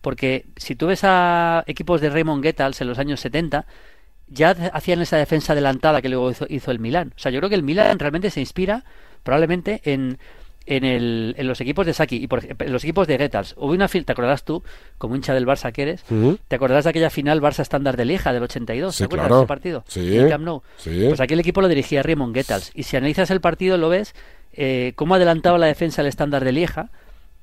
Porque 0.00 0.46
si 0.56 0.74
tú 0.74 0.86
ves 0.86 1.04
a 1.04 1.62
equipos 1.66 2.00
de 2.00 2.10
Raymond 2.10 2.42
Goethals 2.42 2.80
en 2.80 2.88
los 2.88 2.98
años 2.98 3.20
70, 3.20 3.66
ya 4.28 4.50
hacían 4.72 5.00
esa 5.02 5.16
defensa 5.18 5.52
adelantada 5.52 6.00
que 6.00 6.08
luego 6.08 6.30
hizo, 6.30 6.46
hizo 6.48 6.70
el 6.70 6.78
Milan. 6.78 7.12
O 7.16 7.18
sea, 7.18 7.30
yo 7.30 7.40
creo 7.40 7.50
que 7.50 7.56
el 7.56 7.62
Milan 7.62 7.98
realmente 7.98 8.30
se 8.30 8.40
inspira 8.40 8.84
probablemente 9.22 9.82
en, 9.84 10.18
en, 10.70 10.84
el, 10.84 11.34
en 11.36 11.48
los 11.48 11.60
equipos 11.60 11.84
de 11.84 11.92
Saki 11.92 12.16
y 12.16 12.26
por, 12.28 12.44
en 12.44 12.72
los 12.72 12.84
equipos 12.84 13.08
de 13.08 13.18
Getals. 13.18 13.54
Hubo 13.58 13.72
una 13.72 13.88
final, 13.88 14.04
¿te 14.06 14.12
acordarás 14.12 14.44
tú, 14.44 14.62
como 14.98 15.16
hincha 15.16 15.34
del 15.34 15.44
Barça 15.44 15.72
que 15.72 15.82
eres? 15.82 16.04
¿Te 16.46 16.56
acordarás 16.56 16.84
de 16.84 16.90
aquella 16.90 17.10
final 17.10 17.40
Barça 17.42 17.60
estándar 17.60 17.96
de 17.96 18.04
Lieja 18.04 18.32
del 18.32 18.44
82? 18.44 18.96
¿Te 18.96 19.04
acuerdas 19.04 19.28
de 19.28 19.36
ese 19.38 19.46
partido? 19.48 19.84
Sí. 20.76 21.04
Pues 21.08 21.20
aquí 21.20 21.34
el 21.34 21.40
equipo 21.40 21.60
lo 21.60 21.66
dirigía 21.66 22.04
Raymond 22.04 22.34
Getals. 22.34 22.70
Y 22.74 22.84
si 22.84 22.96
analizas 22.96 23.30
el 23.32 23.40
partido 23.40 23.78
lo 23.78 23.88
ves 23.88 24.14
eh, 24.52 24.92
cómo 24.94 25.16
adelantaba 25.16 25.58
la 25.58 25.66
defensa 25.66 26.02
el 26.02 26.08
estándar 26.08 26.44
de 26.44 26.52
Lieja 26.52 26.90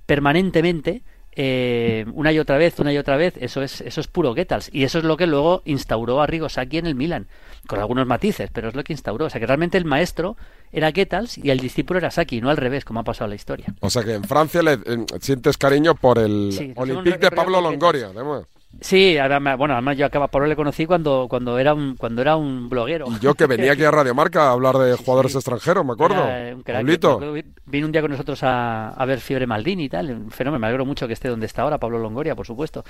permanentemente 0.05 1.03
eh, 1.39 2.03
una 2.13 2.31
y 2.31 2.39
otra 2.39 2.57
vez, 2.57 2.79
una 2.79 2.91
y 2.91 2.97
otra 2.97 3.15
vez, 3.15 3.35
eso 3.39 3.61
es, 3.61 3.81
eso 3.81 4.01
es 4.01 4.07
puro 4.07 4.33
Getals. 4.33 4.71
Y 4.73 4.85
eso 4.85 4.97
es 4.97 5.03
lo 5.03 5.17
que 5.17 5.27
luego 5.27 5.61
instauró 5.65 6.19
a 6.19 6.25
Rigosaki 6.25 6.79
en 6.79 6.87
el 6.87 6.95
Milan, 6.95 7.27
con 7.67 7.79
algunos 7.79 8.07
matices, 8.07 8.49
pero 8.51 8.69
es 8.69 8.75
lo 8.75 8.83
que 8.83 8.91
instauró. 8.91 9.25
O 9.25 9.29
sea 9.29 9.39
que 9.39 9.45
realmente 9.45 9.77
el 9.77 9.85
maestro 9.85 10.35
era 10.71 10.91
Getals 10.91 11.37
y 11.37 11.51
el 11.51 11.59
discípulo 11.59 11.99
era 11.99 12.09
Saki, 12.09 12.41
no 12.41 12.49
al 12.49 12.57
revés, 12.57 12.83
como 12.85 13.01
ha 13.01 13.03
pasado 13.03 13.25
en 13.25 13.29
la 13.29 13.35
historia. 13.35 13.67
O 13.81 13.91
sea 13.91 14.03
que 14.03 14.15
en 14.15 14.23
Francia 14.23 14.63
le 14.63 14.79
sientes 15.21 15.59
cariño 15.59 15.93
por 15.93 16.17
el 16.17 16.73
Olympique 16.75 17.19
de 17.19 17.31
Pablo 17.31 17.61
Longoria, 17.61 18.07
además. 18.07 18.45
Sí, 18.81 19.17
bueno, 19.57 19.73
además 19.73 19.97
yo 19.97 20.05
a 20.05 20.27
Pablo 20.27 20.47
le 20.47 20.55
conocí 20.55 20.85
cuando, 20.85 21.27
cuando, 21.29 21.57
era 21.57 21.73
un, 21.73 21.95
cuando 21.95 22.21
era 22.21 22.35
un 22.35 22.69
bloguero. 22.69 23.07
Y 23.09 23.19
yo 23.19 23.33
que 23.33 23.45
venía 23.47 23.73
aquí 23.73 23.83
a 23.83 23.91
Radio 23.91 24.13
Marca 24.13 24.47
a 24.47 24.51
hablar 24.51 24.77
de 24.77 24.95
jugadores 24.95 25.35
extranjeros, 25.35 25.85
me 25.85 25.93
acuerdo. 25.93 26.23
un 26.23 27.43
Vino 27.65 27.85
un 27.85 27.91
día 27.91 28.01
con 28.01 28.11
nosotros 28.11 28.43
a, 28.43 28.89
a, 28.89 29.05
ver 29.05 29.19
Fiebre 29.19 29.45
Maldini 29.45 29.85
y 29.85 29.89
tal, 29.89 30.09
un 30.11 30.31
fenómeno. 30.31 30.59
Me 30.59 30.67
alegro 30.67 30.85
mucho 30.85 31.05
que 31.07 31.13
esté 31.13 31.27
donde 31.27 31.45
está 31.45 31.63
ahora, 31.63 31.77
Pablo 31.77 31.99
Longoria, 31.99 32.35
por 32.35 32.45
supuesto. 32.45 32.85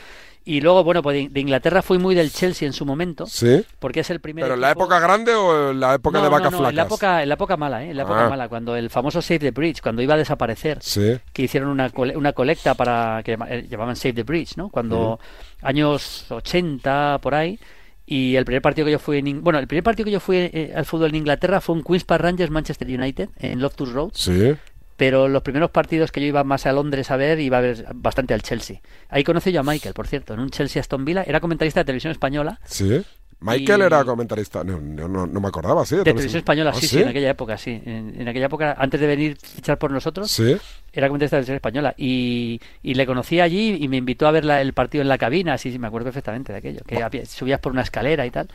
Y 0.46 0.62
luego, 0.62 0.84
bueno, 0.84 1.02
pues 1.02 1.32
de, 1.32 1.40
Inglaterra 1.40 1.82
fui 1.82 1.98
muy 1.98 2.14
del 2.16 2.32
Chelsea 2.32 2.68
en 2.68 2.74
su 2.74 2.86
momento. 2.86 3.26
Sí. 3.26 3.66
Porque 3.80 4.02
es 4.02 4.10
el 4.10 4.20
primer. 4.20 4.44
¿Pero 4.44 4.54
en 4.54 4.62
la 4.62 4.72
época 4.72 5.00
grande 5.00 5.34
o 5.34 5.72
en 5.72 5.80
la 5.80 5.96
época 5.96 6.22
de 6.22 6.30
vacas 6.30 6.50
flacas? 6.50 6.70
En 6.70 6.76
la 6.76 6.84
época, 6.84 7.24
en 7.24 7.30
la 7.30 7.36
época 7.36 7.58
mala, 7.58 7.84
¿eh? 7.84 7.90
En 7.90 7.98
la 7.98 8.04
época 8.04 8.26
ah. 8.26 8.30
mala, 8.30 8.50
cuando 8.50 8.76
el 8.76 8.90
famoso 8.90 9.22
Save 9.22 9.40
the 9.40 9.52
Bridge, 9.52 9.82
cuando 9.82 10.02
iba 10.02 10.14
a 10.14 10.18
desaparecer. 10.18 10.78
Sí. 10.82 11.18
Que 11.34 11.44
hicieron 11.44 11.70
una, 11.70 11.92
una 11.96 12.34
colecta 12.34 12.76
para. 12.76 13.22
que 13.24 13.38
llamaban 13.70 13.96
Save 13.96 14.14
the 14.14 14.24
Bridge, 14.24 14.58
¿no? 14.58 14.70
Cuando 14.70 15.20
años 15.68 16.26
80 16.30 17.20
por 17.22 17.36
ahí 17.36 17.60
y 18.06 18.36
el 18.38 18.46
primer 18.46 18.62
partido 18.62 18.86
que 18.86 18.92
yo 18.94 19.00
fui 19.00 19.18
en 19.18 19.44
bueno 19.44 19.60
el 19.60 19.68
primer 19.68 19.84
partido 19.84 20.06
que 20.06 20.12
yo 20.12 20.20
fui 20.22 20.38
eh, 20.38 20.74
al 20.76 20.86
fútbol 20.86 21.10
en 21.10 21.16
Inglaterra 21.16 21.60
fue 21.60 21.76
un 21.76 21.84
Queens 21.84 22.06
Park 22.06 22.24
Rangers 22.24 22.50
Manchester 22.50 22.88
United 22.88 23.30
en 23.38 23.60
Loftus 23.60 23.92
Road. 23.92 24.12
Sí. 24.14 24.56
Pero 24.96 25.28
los 25.28 25.44
primeros 25.44 25.70
partidos 25.70 26.12
que 26.12 26.22
yo 26.22 26.28
iba 26.28 26.44
más 26.44 26.66
a 26.66 26.72
Londres 26.72 27.12
a 27.12 27.18
ver 27.18 27.40
iba 27.40 27.58
a 27.58 27.62
ver 27.62 27.86
bastante 27.94 28.34
al 28.34 28.42
Chelsea. 28.42 28.82
Ahí 29.10 29.24
conocí 29.24 29.52
yo 29.52 29.60
a 29.60 29.64
Michael 29.64 29.94
por 29.94 30.08
cierto 30.08 30.34
en 30.34 30.40
un 30.40 30.50
Chelsea 30.50 30.80
Aston 30.80 31.06
Villa. 31.06 31.24
Era 31.24 31.40
comentarista 31.40 31.82
de 31.82 31.86
televisión 31.86 32.12
española. 32.12 32.60
Sí. 32.66 33.04
Michael 33.40 33.82
era 33.84 34.04
comentarista, 34.04 34.64
no, 34.64 34.80
no, 34.82 35.28
no, 35.28 35.40
me 35.40 35.48
acordaba, 35.48 35.86
sí. 35.86 35.98
De, 35.98 36.04
televisión. 36.04 36.40
española, 36.40 36.72
¿Ah, 36.74 36.80
sí, 36.80 36.88
sí, 36.88 37.02
en 37.02 37.10
aquella 37.10 37.30
época, 37.30 37.56
sí. 37.56 37.80
En, 37.86 38.28
aquella 38.28 38.48
época, 38.48 38.76
antes 38.80 39.00
de 39.00 39.06
venir 39.06 39.38
a 39.40 39.48
fichar 39.48 39.78
por 39.78 39.92
nosotros, 39.92 40.32
¿Sí? 40.32 40.58
Era 40.98 41.08
comentarista 41.10 41.38
de 41.38 41.42
televisión 41.42 41.56
española. 41.58 41.94
Y, 41.96 42.60
y, 42.82 42.96
le 42.96 43.06
conocí 43.06 43.40
allí 43.40 43.78
y 43.80 43.88
me 43.88 43.98
invitó 43.98 44.28
a 44.28 44.32
ver 44.32 44.44
el 44.46 44.74
partido 44.74 45.04
en 45.04 45.08
la 45.08 45.20
cabina, 45.20 45.58
sí, 45.60 45.72
sí, 45.72 45.78
me 45.78 45.88
acuerdo 45.88 46.06
perfectamente 46.06 46.52
de 46.52 46.58
aquello. 46.58 46.82
Que 46.88 47.26
subías 47.28 47.60
por 47.60 47.72
una 47.72 47.84
escalera 47.84 48.26
y 48.26 48.32
tal. 48.32 48.48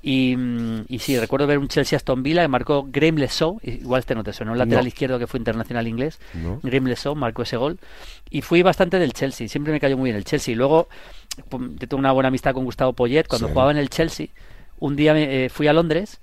Y, 0.00 0.36
y 0.86 1.00
sí, 1.00 1.18
recuerdo 1.18 1.48
ver 1.48 1.58
un 1.58 1.66
Chelsea 1.66 1.96
Aston 1.96 2.22
Villa 2.22 2.42
que 2.42 2.48
marcó 2.48 2.86
Graham 2.88 3.16
Lesau, 3.16 3.58
igual 3.64 3.98
este 3.98 4.14
no 4.14 4.22
te 4.22 4.32
suena, 4.32 4.52
un 4.52 4.58
lateral 4.58 4.86
izquierdo 4.86 5.18
que 5.18 5.26
fue 5.26 5.38
internacional 5.38 5.88
inglés. 5.88 6.20
No. 6.34 6.60
Graham 6.62 7.18
marcó 7.18 7.42
ese 7.42 7.56
gol. 7.56 7.78
Y 8.30 8.42
fui 8.42 8.62
bastante 8.62 9.00
del 9.00 9.12
Chelsea, 9.12 9.48
siempre 9.48 9.72
me 9.72 9.80
cayó 9.80 9.96
muy 9.96 10.10
bien 10.10 10.16
el 10.16 10.24
Chelsea. 10.24 10.54
Luego, 10.54 10.88
pues, 11.48 11.62
tuve 11.88 11.98
una 11.98 12.12
buena 12.12 12.28
amistad 12.28 12.54
con 12.54 12.64
Gustavo 12.64 12.92
Poyet 12.92 13.26
cuando 13.26 13.48
jugaba 13.48 13.72
en 13.72 13.78
el 13.78 13.90
Chelsea 13.90 14.28
un 14.80 14.96
día 14.96 15.16
eh, 15.16 15.48
fui 15.48 15.66
a 15.66 15.72
Londres 15.72 16.20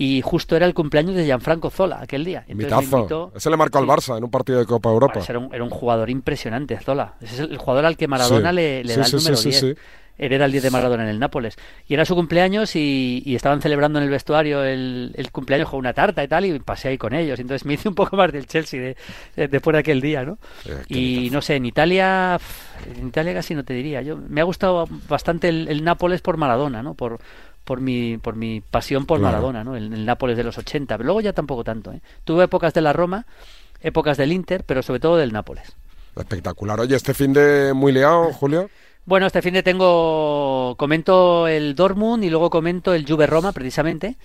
y 0.00 0.22
justo 0.22 0.54
era 0.54 0.64
el 0.64 0.74
cumpleaños 0.74 1.16
de 1.16 1.24
Gianfranco 1.24 1.70
Zola 1.70 1.98
aquel 2.00 2.24
día. 2.24 2.44
Entonces 2.46 2.94
Ese 3.34 3.50
le 3.50 3.56
marcó 3.56 3.78
al 3.78 3.84
Barça 3.84 4.16
en 4.16 4.22
un 4.22 4.30
partido 4.30 4.60
de 4.60 4.64
Copa 4.64 4.90
Europa. 4.90 5.20
Era 5.28 5.40
un, 5.40 5.52
era 5.52 5.64
un, 5.64 5.70
jugador 5.70 6.08
impresionante, 6.08 6.78
Zola. 6.78 7.14
es 7.20 7.40
el 7.40 7.58
jugador 7.58 7.84
al 7.84 7.96
que 7.96 8.06
Maradona 8.06 8.52
le, 8.52 8.84
da 8.84 9.04
el 9.04 9.12
número 9.12 9.40
10 9.40 9.76
hereda 10.18 10.46
el 10.46 10.52
10 10.52 10.64
de 10.64 10.70
Maradona 10.70 11.04
en 11.04 11.10
el 11.10 11.18
Nápoles. 11.18 11.56
Y 11.86 11.94
era 11.94 12.04
su 12.04 12.14
cumpleaños 12.14 12.74
y, 12.74 13.22
estaban 13.26 13.62
celebrando 13.62 13.98
en 13.98 14.04
el 14.04 14.10
vestuario 14.10 14.64
el, 14.64 15.28
cumpleaños 15.32 15.70
con 15.70 15.78
una 15.78 15.92
tarta 15.92 16.22
y 16.24 16.28
tal, 16.28 16.44
y 16.44 16.58
pasé 16.58 16.88
ahí 16.88 16.98
con 16.98 17.14
ellos. 17.14 17.38
Entonces 17.38 17.64
me 17.64 17.74
hice 17.74 17.88
un 17.88 17.94
poco 17.94 18.16
más 18.16 18.32
del 18.32 18.46
Chelsea 18.46 18.94
de, 19.36 19.48
después 19.48 19.72
de 19.74 19.78
aquel 19.78 20.00
día, 20.00 20.24
¿no? 20.24 20.38
Eh, 20.66 20.82
y 20.88 21.30
no 21.30 21.40
sé, 21.40 21.56
en 21.56 21.66
Italia, 21.66 22.38
en 22.98 23.08
Italia 23.08 23.32
casi 23.32 23.54
no 23.54 23.64
te 23.64 23.74
diría. 23.74 24.02
Yo 24.02 24.16
Me 24.16 24.40
ha 24.40 24.44
gustado 24.44 24.88
bastante 25.08 25.48
el, 25.48 25.84
Nápoles 25.84 26.20
por 26.20 26.36
Maradona, 26.36 26.82
¿no? 26.82 26.94
Por, 26.94 27.20
por 27.68 27.82
mi, 27.82 28.16
por 28.16 28.34
mi 28.34 28.62
pasión 28.62 29.04
por 29.04 29.20
Maradona, 29.20 29.62
¿no? 29.62 29.76
El, 29.76 29.92
el, 29.92 30.06
Nápoles 30.06 30.38
de 30.38 30.42
los 30.42 30.56
80. 30.56 30.96
Pero 30.96 31.04
luego 31.04 31.20
ya 31.20 31.34
tampoco 31.34 31.64
tanto, 31.64 31.92
¿eh? 31.92 32.00
Tuve 32.24 32.44
épocas 32.44 32.72
de 32.72 32.80
la 32.80 32.94
Roma, 32.94 33.26
épocas 33.82 34.16
del 34.16 34.32
Inter, 34.32 34.64
pero 34.64 34.82
sobre 34.82 35.00
todo 35.00 35.18
del 35.18 35.34
Nápoles. 35.34 35.76
Espectacular. 36.16 36.80
Oye, 36.80 36.96
este 36.96 37.12
fin 37.12 37.34
de 37.34 37.74
muy 37.74 37.92
liado, 37.92 38.32
Julio. 38.40 38.70
Bueno, 39.04 39.26
este 39.26 39.42
fin 39.42 39.52
de 39.52 39.62
tengo, 39.62 40.76
comento 40.78 41.46
el 41.46 41.74
Dortmund 41.74 42.24
y 42.24 42.30
luego 42.30 42.48
comento 42.48 42.94
el 42.94 43.06
Juve 43.06 43.26
Roma, 43.26 43.52
precisamente. 43.52 44.16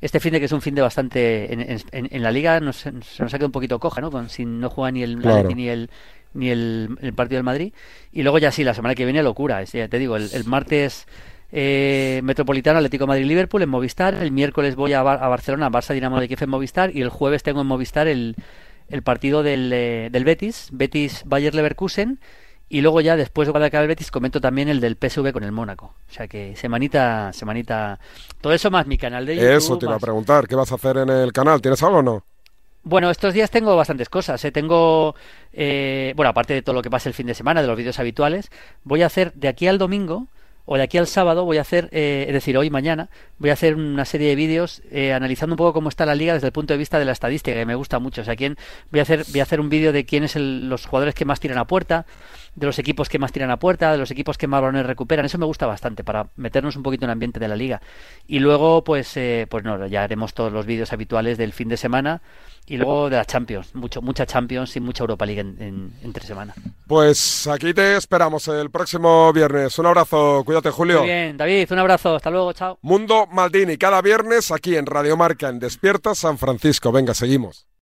Este 0.00 0.20
fin 0.20 0.32
de 0.32 0.38
que 0.38 0.46
es 0.46 0.52
un 0.52 0.62
fin 0.62 0.76
de 0.76 0.82
bastante, 0.82 1.52
en, 1.52 1.80
en, 1.90 2.22
la 2.22 2.30
liga 2.30 2.60
nos, 2.60 2.76
se 2.76 2.92
nos 2.92 3.20
ha 3.20 3.26
quedado 3.26 3.46
un 3.46 3.52
poquito 3.52 3.80
coja, 3.80 4.00
¿no? 4.00 4.12
Con, 4.12 4.28
si 4.28 4.44
no 4.44 4.70
juega 4.70 4.92
ni 4.92 5.02
el 5.02 5.18
ni 5.18 5.68
el 5.68 5.90
ni 6.34 6.50
el, 6.50 7.12
partido 7.16 7.38
del 7.38 7.44
Madrid. 7.44 7.72
Y 8.12 8.22
luego 8.22 8.38
ya 8.38 8.52
sí, 8.52 8.62
la 8.62 8.74
semana 8.74 8.94
que 8.94 9.04
viene 9.04 9.22
locura. 9.24 9.62
ya 9.64 9.88
te 9.88 9.98
digo, 9.98 10.16
el, 10.16 10.44
martes 10.44 11.06
eh, 11.52 12.20
Metropolitano, 12.24 12.78
Atlético 12.78 13.06
Madrid-Liverpool 13.06 13.62
en 13.62 13.68
Movistar. 13.68 14.14
El 14.14 14.32
miércoles 14.32 14.74
voy 14.74 14.94
a, 14.94 15.00
a 15.00 15.28
Barcelona, 15.28 15.70
Barça 15.70 15.92
Dinamo 15.92 16.18
de 16.18 16.26
Kiev 16.26 16.42
en 16.42 16.50
Movistar. 16.50 16.96
Y 16.96 17.02
el 17.02 17.10
jueves 17.10 17.42
tengo 17.42 17.60
en 17.60 17.66
Movistar 17.66 18.08
el, 18.08 18.36
el 18.88 19.02
partido 19.02 19.42
del, 19.42 19.70
eh, 19.72 20.08
del 20.10 20.24
Betis, 20.24 20.70
Betis-Bayer 20.72 21.54
Leverkusen 21.54 22.20
Y 22.68 22.80
luego 22.80 23.00
ya 23.02 23.16
después 23.16 23.52
de 23.52 23.66
acabe 23.66 23.84
el 23.84 23.88
Betis 23.88 24.10
comento 24.10 24.40
también 24.40 24.68
el 24.68 24.80
del 24.80 24.96
PSV 24.96 25.32
con 25.32 25.44
el 25.44 25.52
Mónaco. 25.52 25.94
O 26.08 26.12
sea 26.12 26.26
que 26.26 26.56
semanita, 26.56 27.32
semanita... 27.32 27.98
Todo 28.40 28.54
eso 28.54 28.70
más 28.70 28.86
mi 28.86 28.96
canal 28.96 29.26
de 29.26 29.36
YouTube. 29.36 29.56
Eso 29.56 29.78
te 29.78 29.86
iba 29.86 29.96
a 29.96 30.00
preguntar. 30.00 30.48
¿Qué 30.48 30.54
vas 30.54 30.72
a 30.72 30.76
hacer 30.76 30.96
en 30.96 31.10
el 31.10 31.32
canal? 31.32 31.60
¿Tienes 31.60 31.82
algo 31.82 31.98
o 31.98 32.02
no? 32.02 32.24
Bueno, 32.84 33.10
estos 33.10 33.32
días 33.32 33.50
tengo 33.50 33.76
bastantes 33.76 34.08
cosas. 34.08 34.44
¿eh? 34.44 34.50
Tengo, 34.50 35.14
eh, 35.52 36.14
bueno, 36.16 36.30
aparte 36.30 36.54
de 36.54 36.62
todo 36.62 36.74
lo 36.74 36.82
que 36.82 36.90
pasa 36.90 37.08
el 37.08 37.14
fin 37.14 37.26
de 37.26 37.34
semana, 37.34 37.60
de 37.60 37.68
los 37.68 37.76
vídeos 37.76 37.98
habituales, 37.98 38.50
voy 38.84 39.02
a 39.02 39.06
hacer 39.06 39.32
de 39.34 39.48
aquí 39.48 39.68
al 39.68 39.78
domingo 39.78 40.26
o 40.64 40.76
de 40.76 40.82
aquí 40.82 40.98
al 40.98 41.06
sábado 41.06 41.44
voy 41.44 41.58
a 41.58 41.62
hacer, 41.62 41.88
eh, 41.92 42.24
es 42.28 42.32
decir, 42.32 42.56
hoy 42.56 42.70
mañana, 42.70 43.08
voy 43.38 43.50
a 43.50 43.54
hacer 43.54 43.74
una 43.74 44.04
serie 44.04 44.28
de 44.28 44.36
vídeos 44.36 44.82
eh, 44.90 45.12
analizando 45.12 45.54
un 45.54 45.58
poco 45.58 45.72
cómo 45.72 45.88
está 45.88 46.06
la 46.06 46.14
liga 46.14 46.34
desde 46.34 46.46
el 46.46 46.52
punto 46.52 46.74
de 46.74 46.78
vista 46.78 46.98
de 46.98 47.04
la 47.04 47.12
estadística, 47.12 47.56
que 47.56 47.66
me 47.66 47.74
gusta 47.74 47.98
mucho. 47.98 48.22
O 48.22 48.24
sea, 48.24 48.36
quién, 48.36 48.56
voy 48.90 49.00
a 49.00 49.02
hacer, 49.02 49.24
voy 49.30 49.40
a 49.40 49.42
hacer 49.42 49.60
un 49.60 49.68
vídeo 49.68 49.92
de 49.92 50.04
quiénes 50.04 50.32
son 50.32 50.68
los 50.68 50.86
jugadores 50.86 51.14
que 51.14 51.24
más 51.24 51.40
tiran 51.40 51.58
a 51.58 51.66
puerta, 51.66 52.06
de 52.54 52.66
los 52.66 52.78
equipos 52.78 53.08
que 53.08 53.18
más 53.18 53.32
tiran 53.32 53.50
a 53.50 53.58
puerta, 53.58 53.92
de 53.92 53.98
los 53.98 54.10
equipos 54.10 54.38
que 54.38 54.46
más 54.46 54.60
balones 54.60 54.86
recuperan. 54.86 55.24
Eso 55.24 55.38
me 55.38 55.46
gusta 55.46 55.66
bastante 55.66 56.04
para 56.04 56.28
meternos 56.36 56.76
un 56.76 56.82
poquito 56.82 57.04
en 57.04 57.10
el 57.10 57.12
ambiente 57.12 57.40
de 57.40 57.48
la 57.48 57.56
liga. 57.56 57.80
Y 58.26 58.38
luego, 58.38 58.84
pues, 58.84 59.16
eh, 59.16 59.46
pues 59.50 59.64
no, 59.64 59.86
ya 59.86 60.04
haremos 60.04 60.34
todos 60.34 60.52
los 60.52 60.66
vídeos 60.66 60.92
habituales 60.92 61.38
del 61.38 61.52
fin 61.52 61.68
de 61.68 61.76
semana 61.76 62.22
y 62.66 62.76
luego 62.76 63.10
de 63.10 63.16
la 63.16 63.24
Champions, 63.24 63.74
mucho, 63.74 64.00
mucha 64.00 64.24
Champions 64.26 64.76
y 64.76 64.80
mucha 64.80 65.02
Europa 65.02 65.26
League 65.26 65.40
en, 65.40 65.92
entre 66.02 66.24
semana. 66.24 66.54
Pues 66.86 67.46
aquí 67.46 67.74
te 67.74 67.96
esperamos 67.96 68.46
el 68.48 68.70
próximo 68.70 69.32
viernes. 69.32 69.78
Un 69.78 69.86
abrazo, 69.86 70.42
cuídate 70.44 70.70
Julio. 70.70 70.98
Muy 70.98 71.08
bien, 71.08 71.36
David, 71.36 71.70
un 71.72 71.78
abrazo, 71.78 72.16
hasta 72.16 72.30
luego, 72.30 72.52
chao. 72.52 72.78
Mundo 72.82 73.26
Maldini, 73.30 73.76
cada 73.76 74.00
viernes 74.00 74.50
aquí 74.50 74.76
en 74.76 74.86
Radio 74.86 75.16
Marca 75.16 75.48
en 75.48 75.58
Despierta 75.58 76.14
San 76.14 76.38
Francisco. 76.38 76.92
Venga, 76.92 77.14
seguimos. 77.14 77.66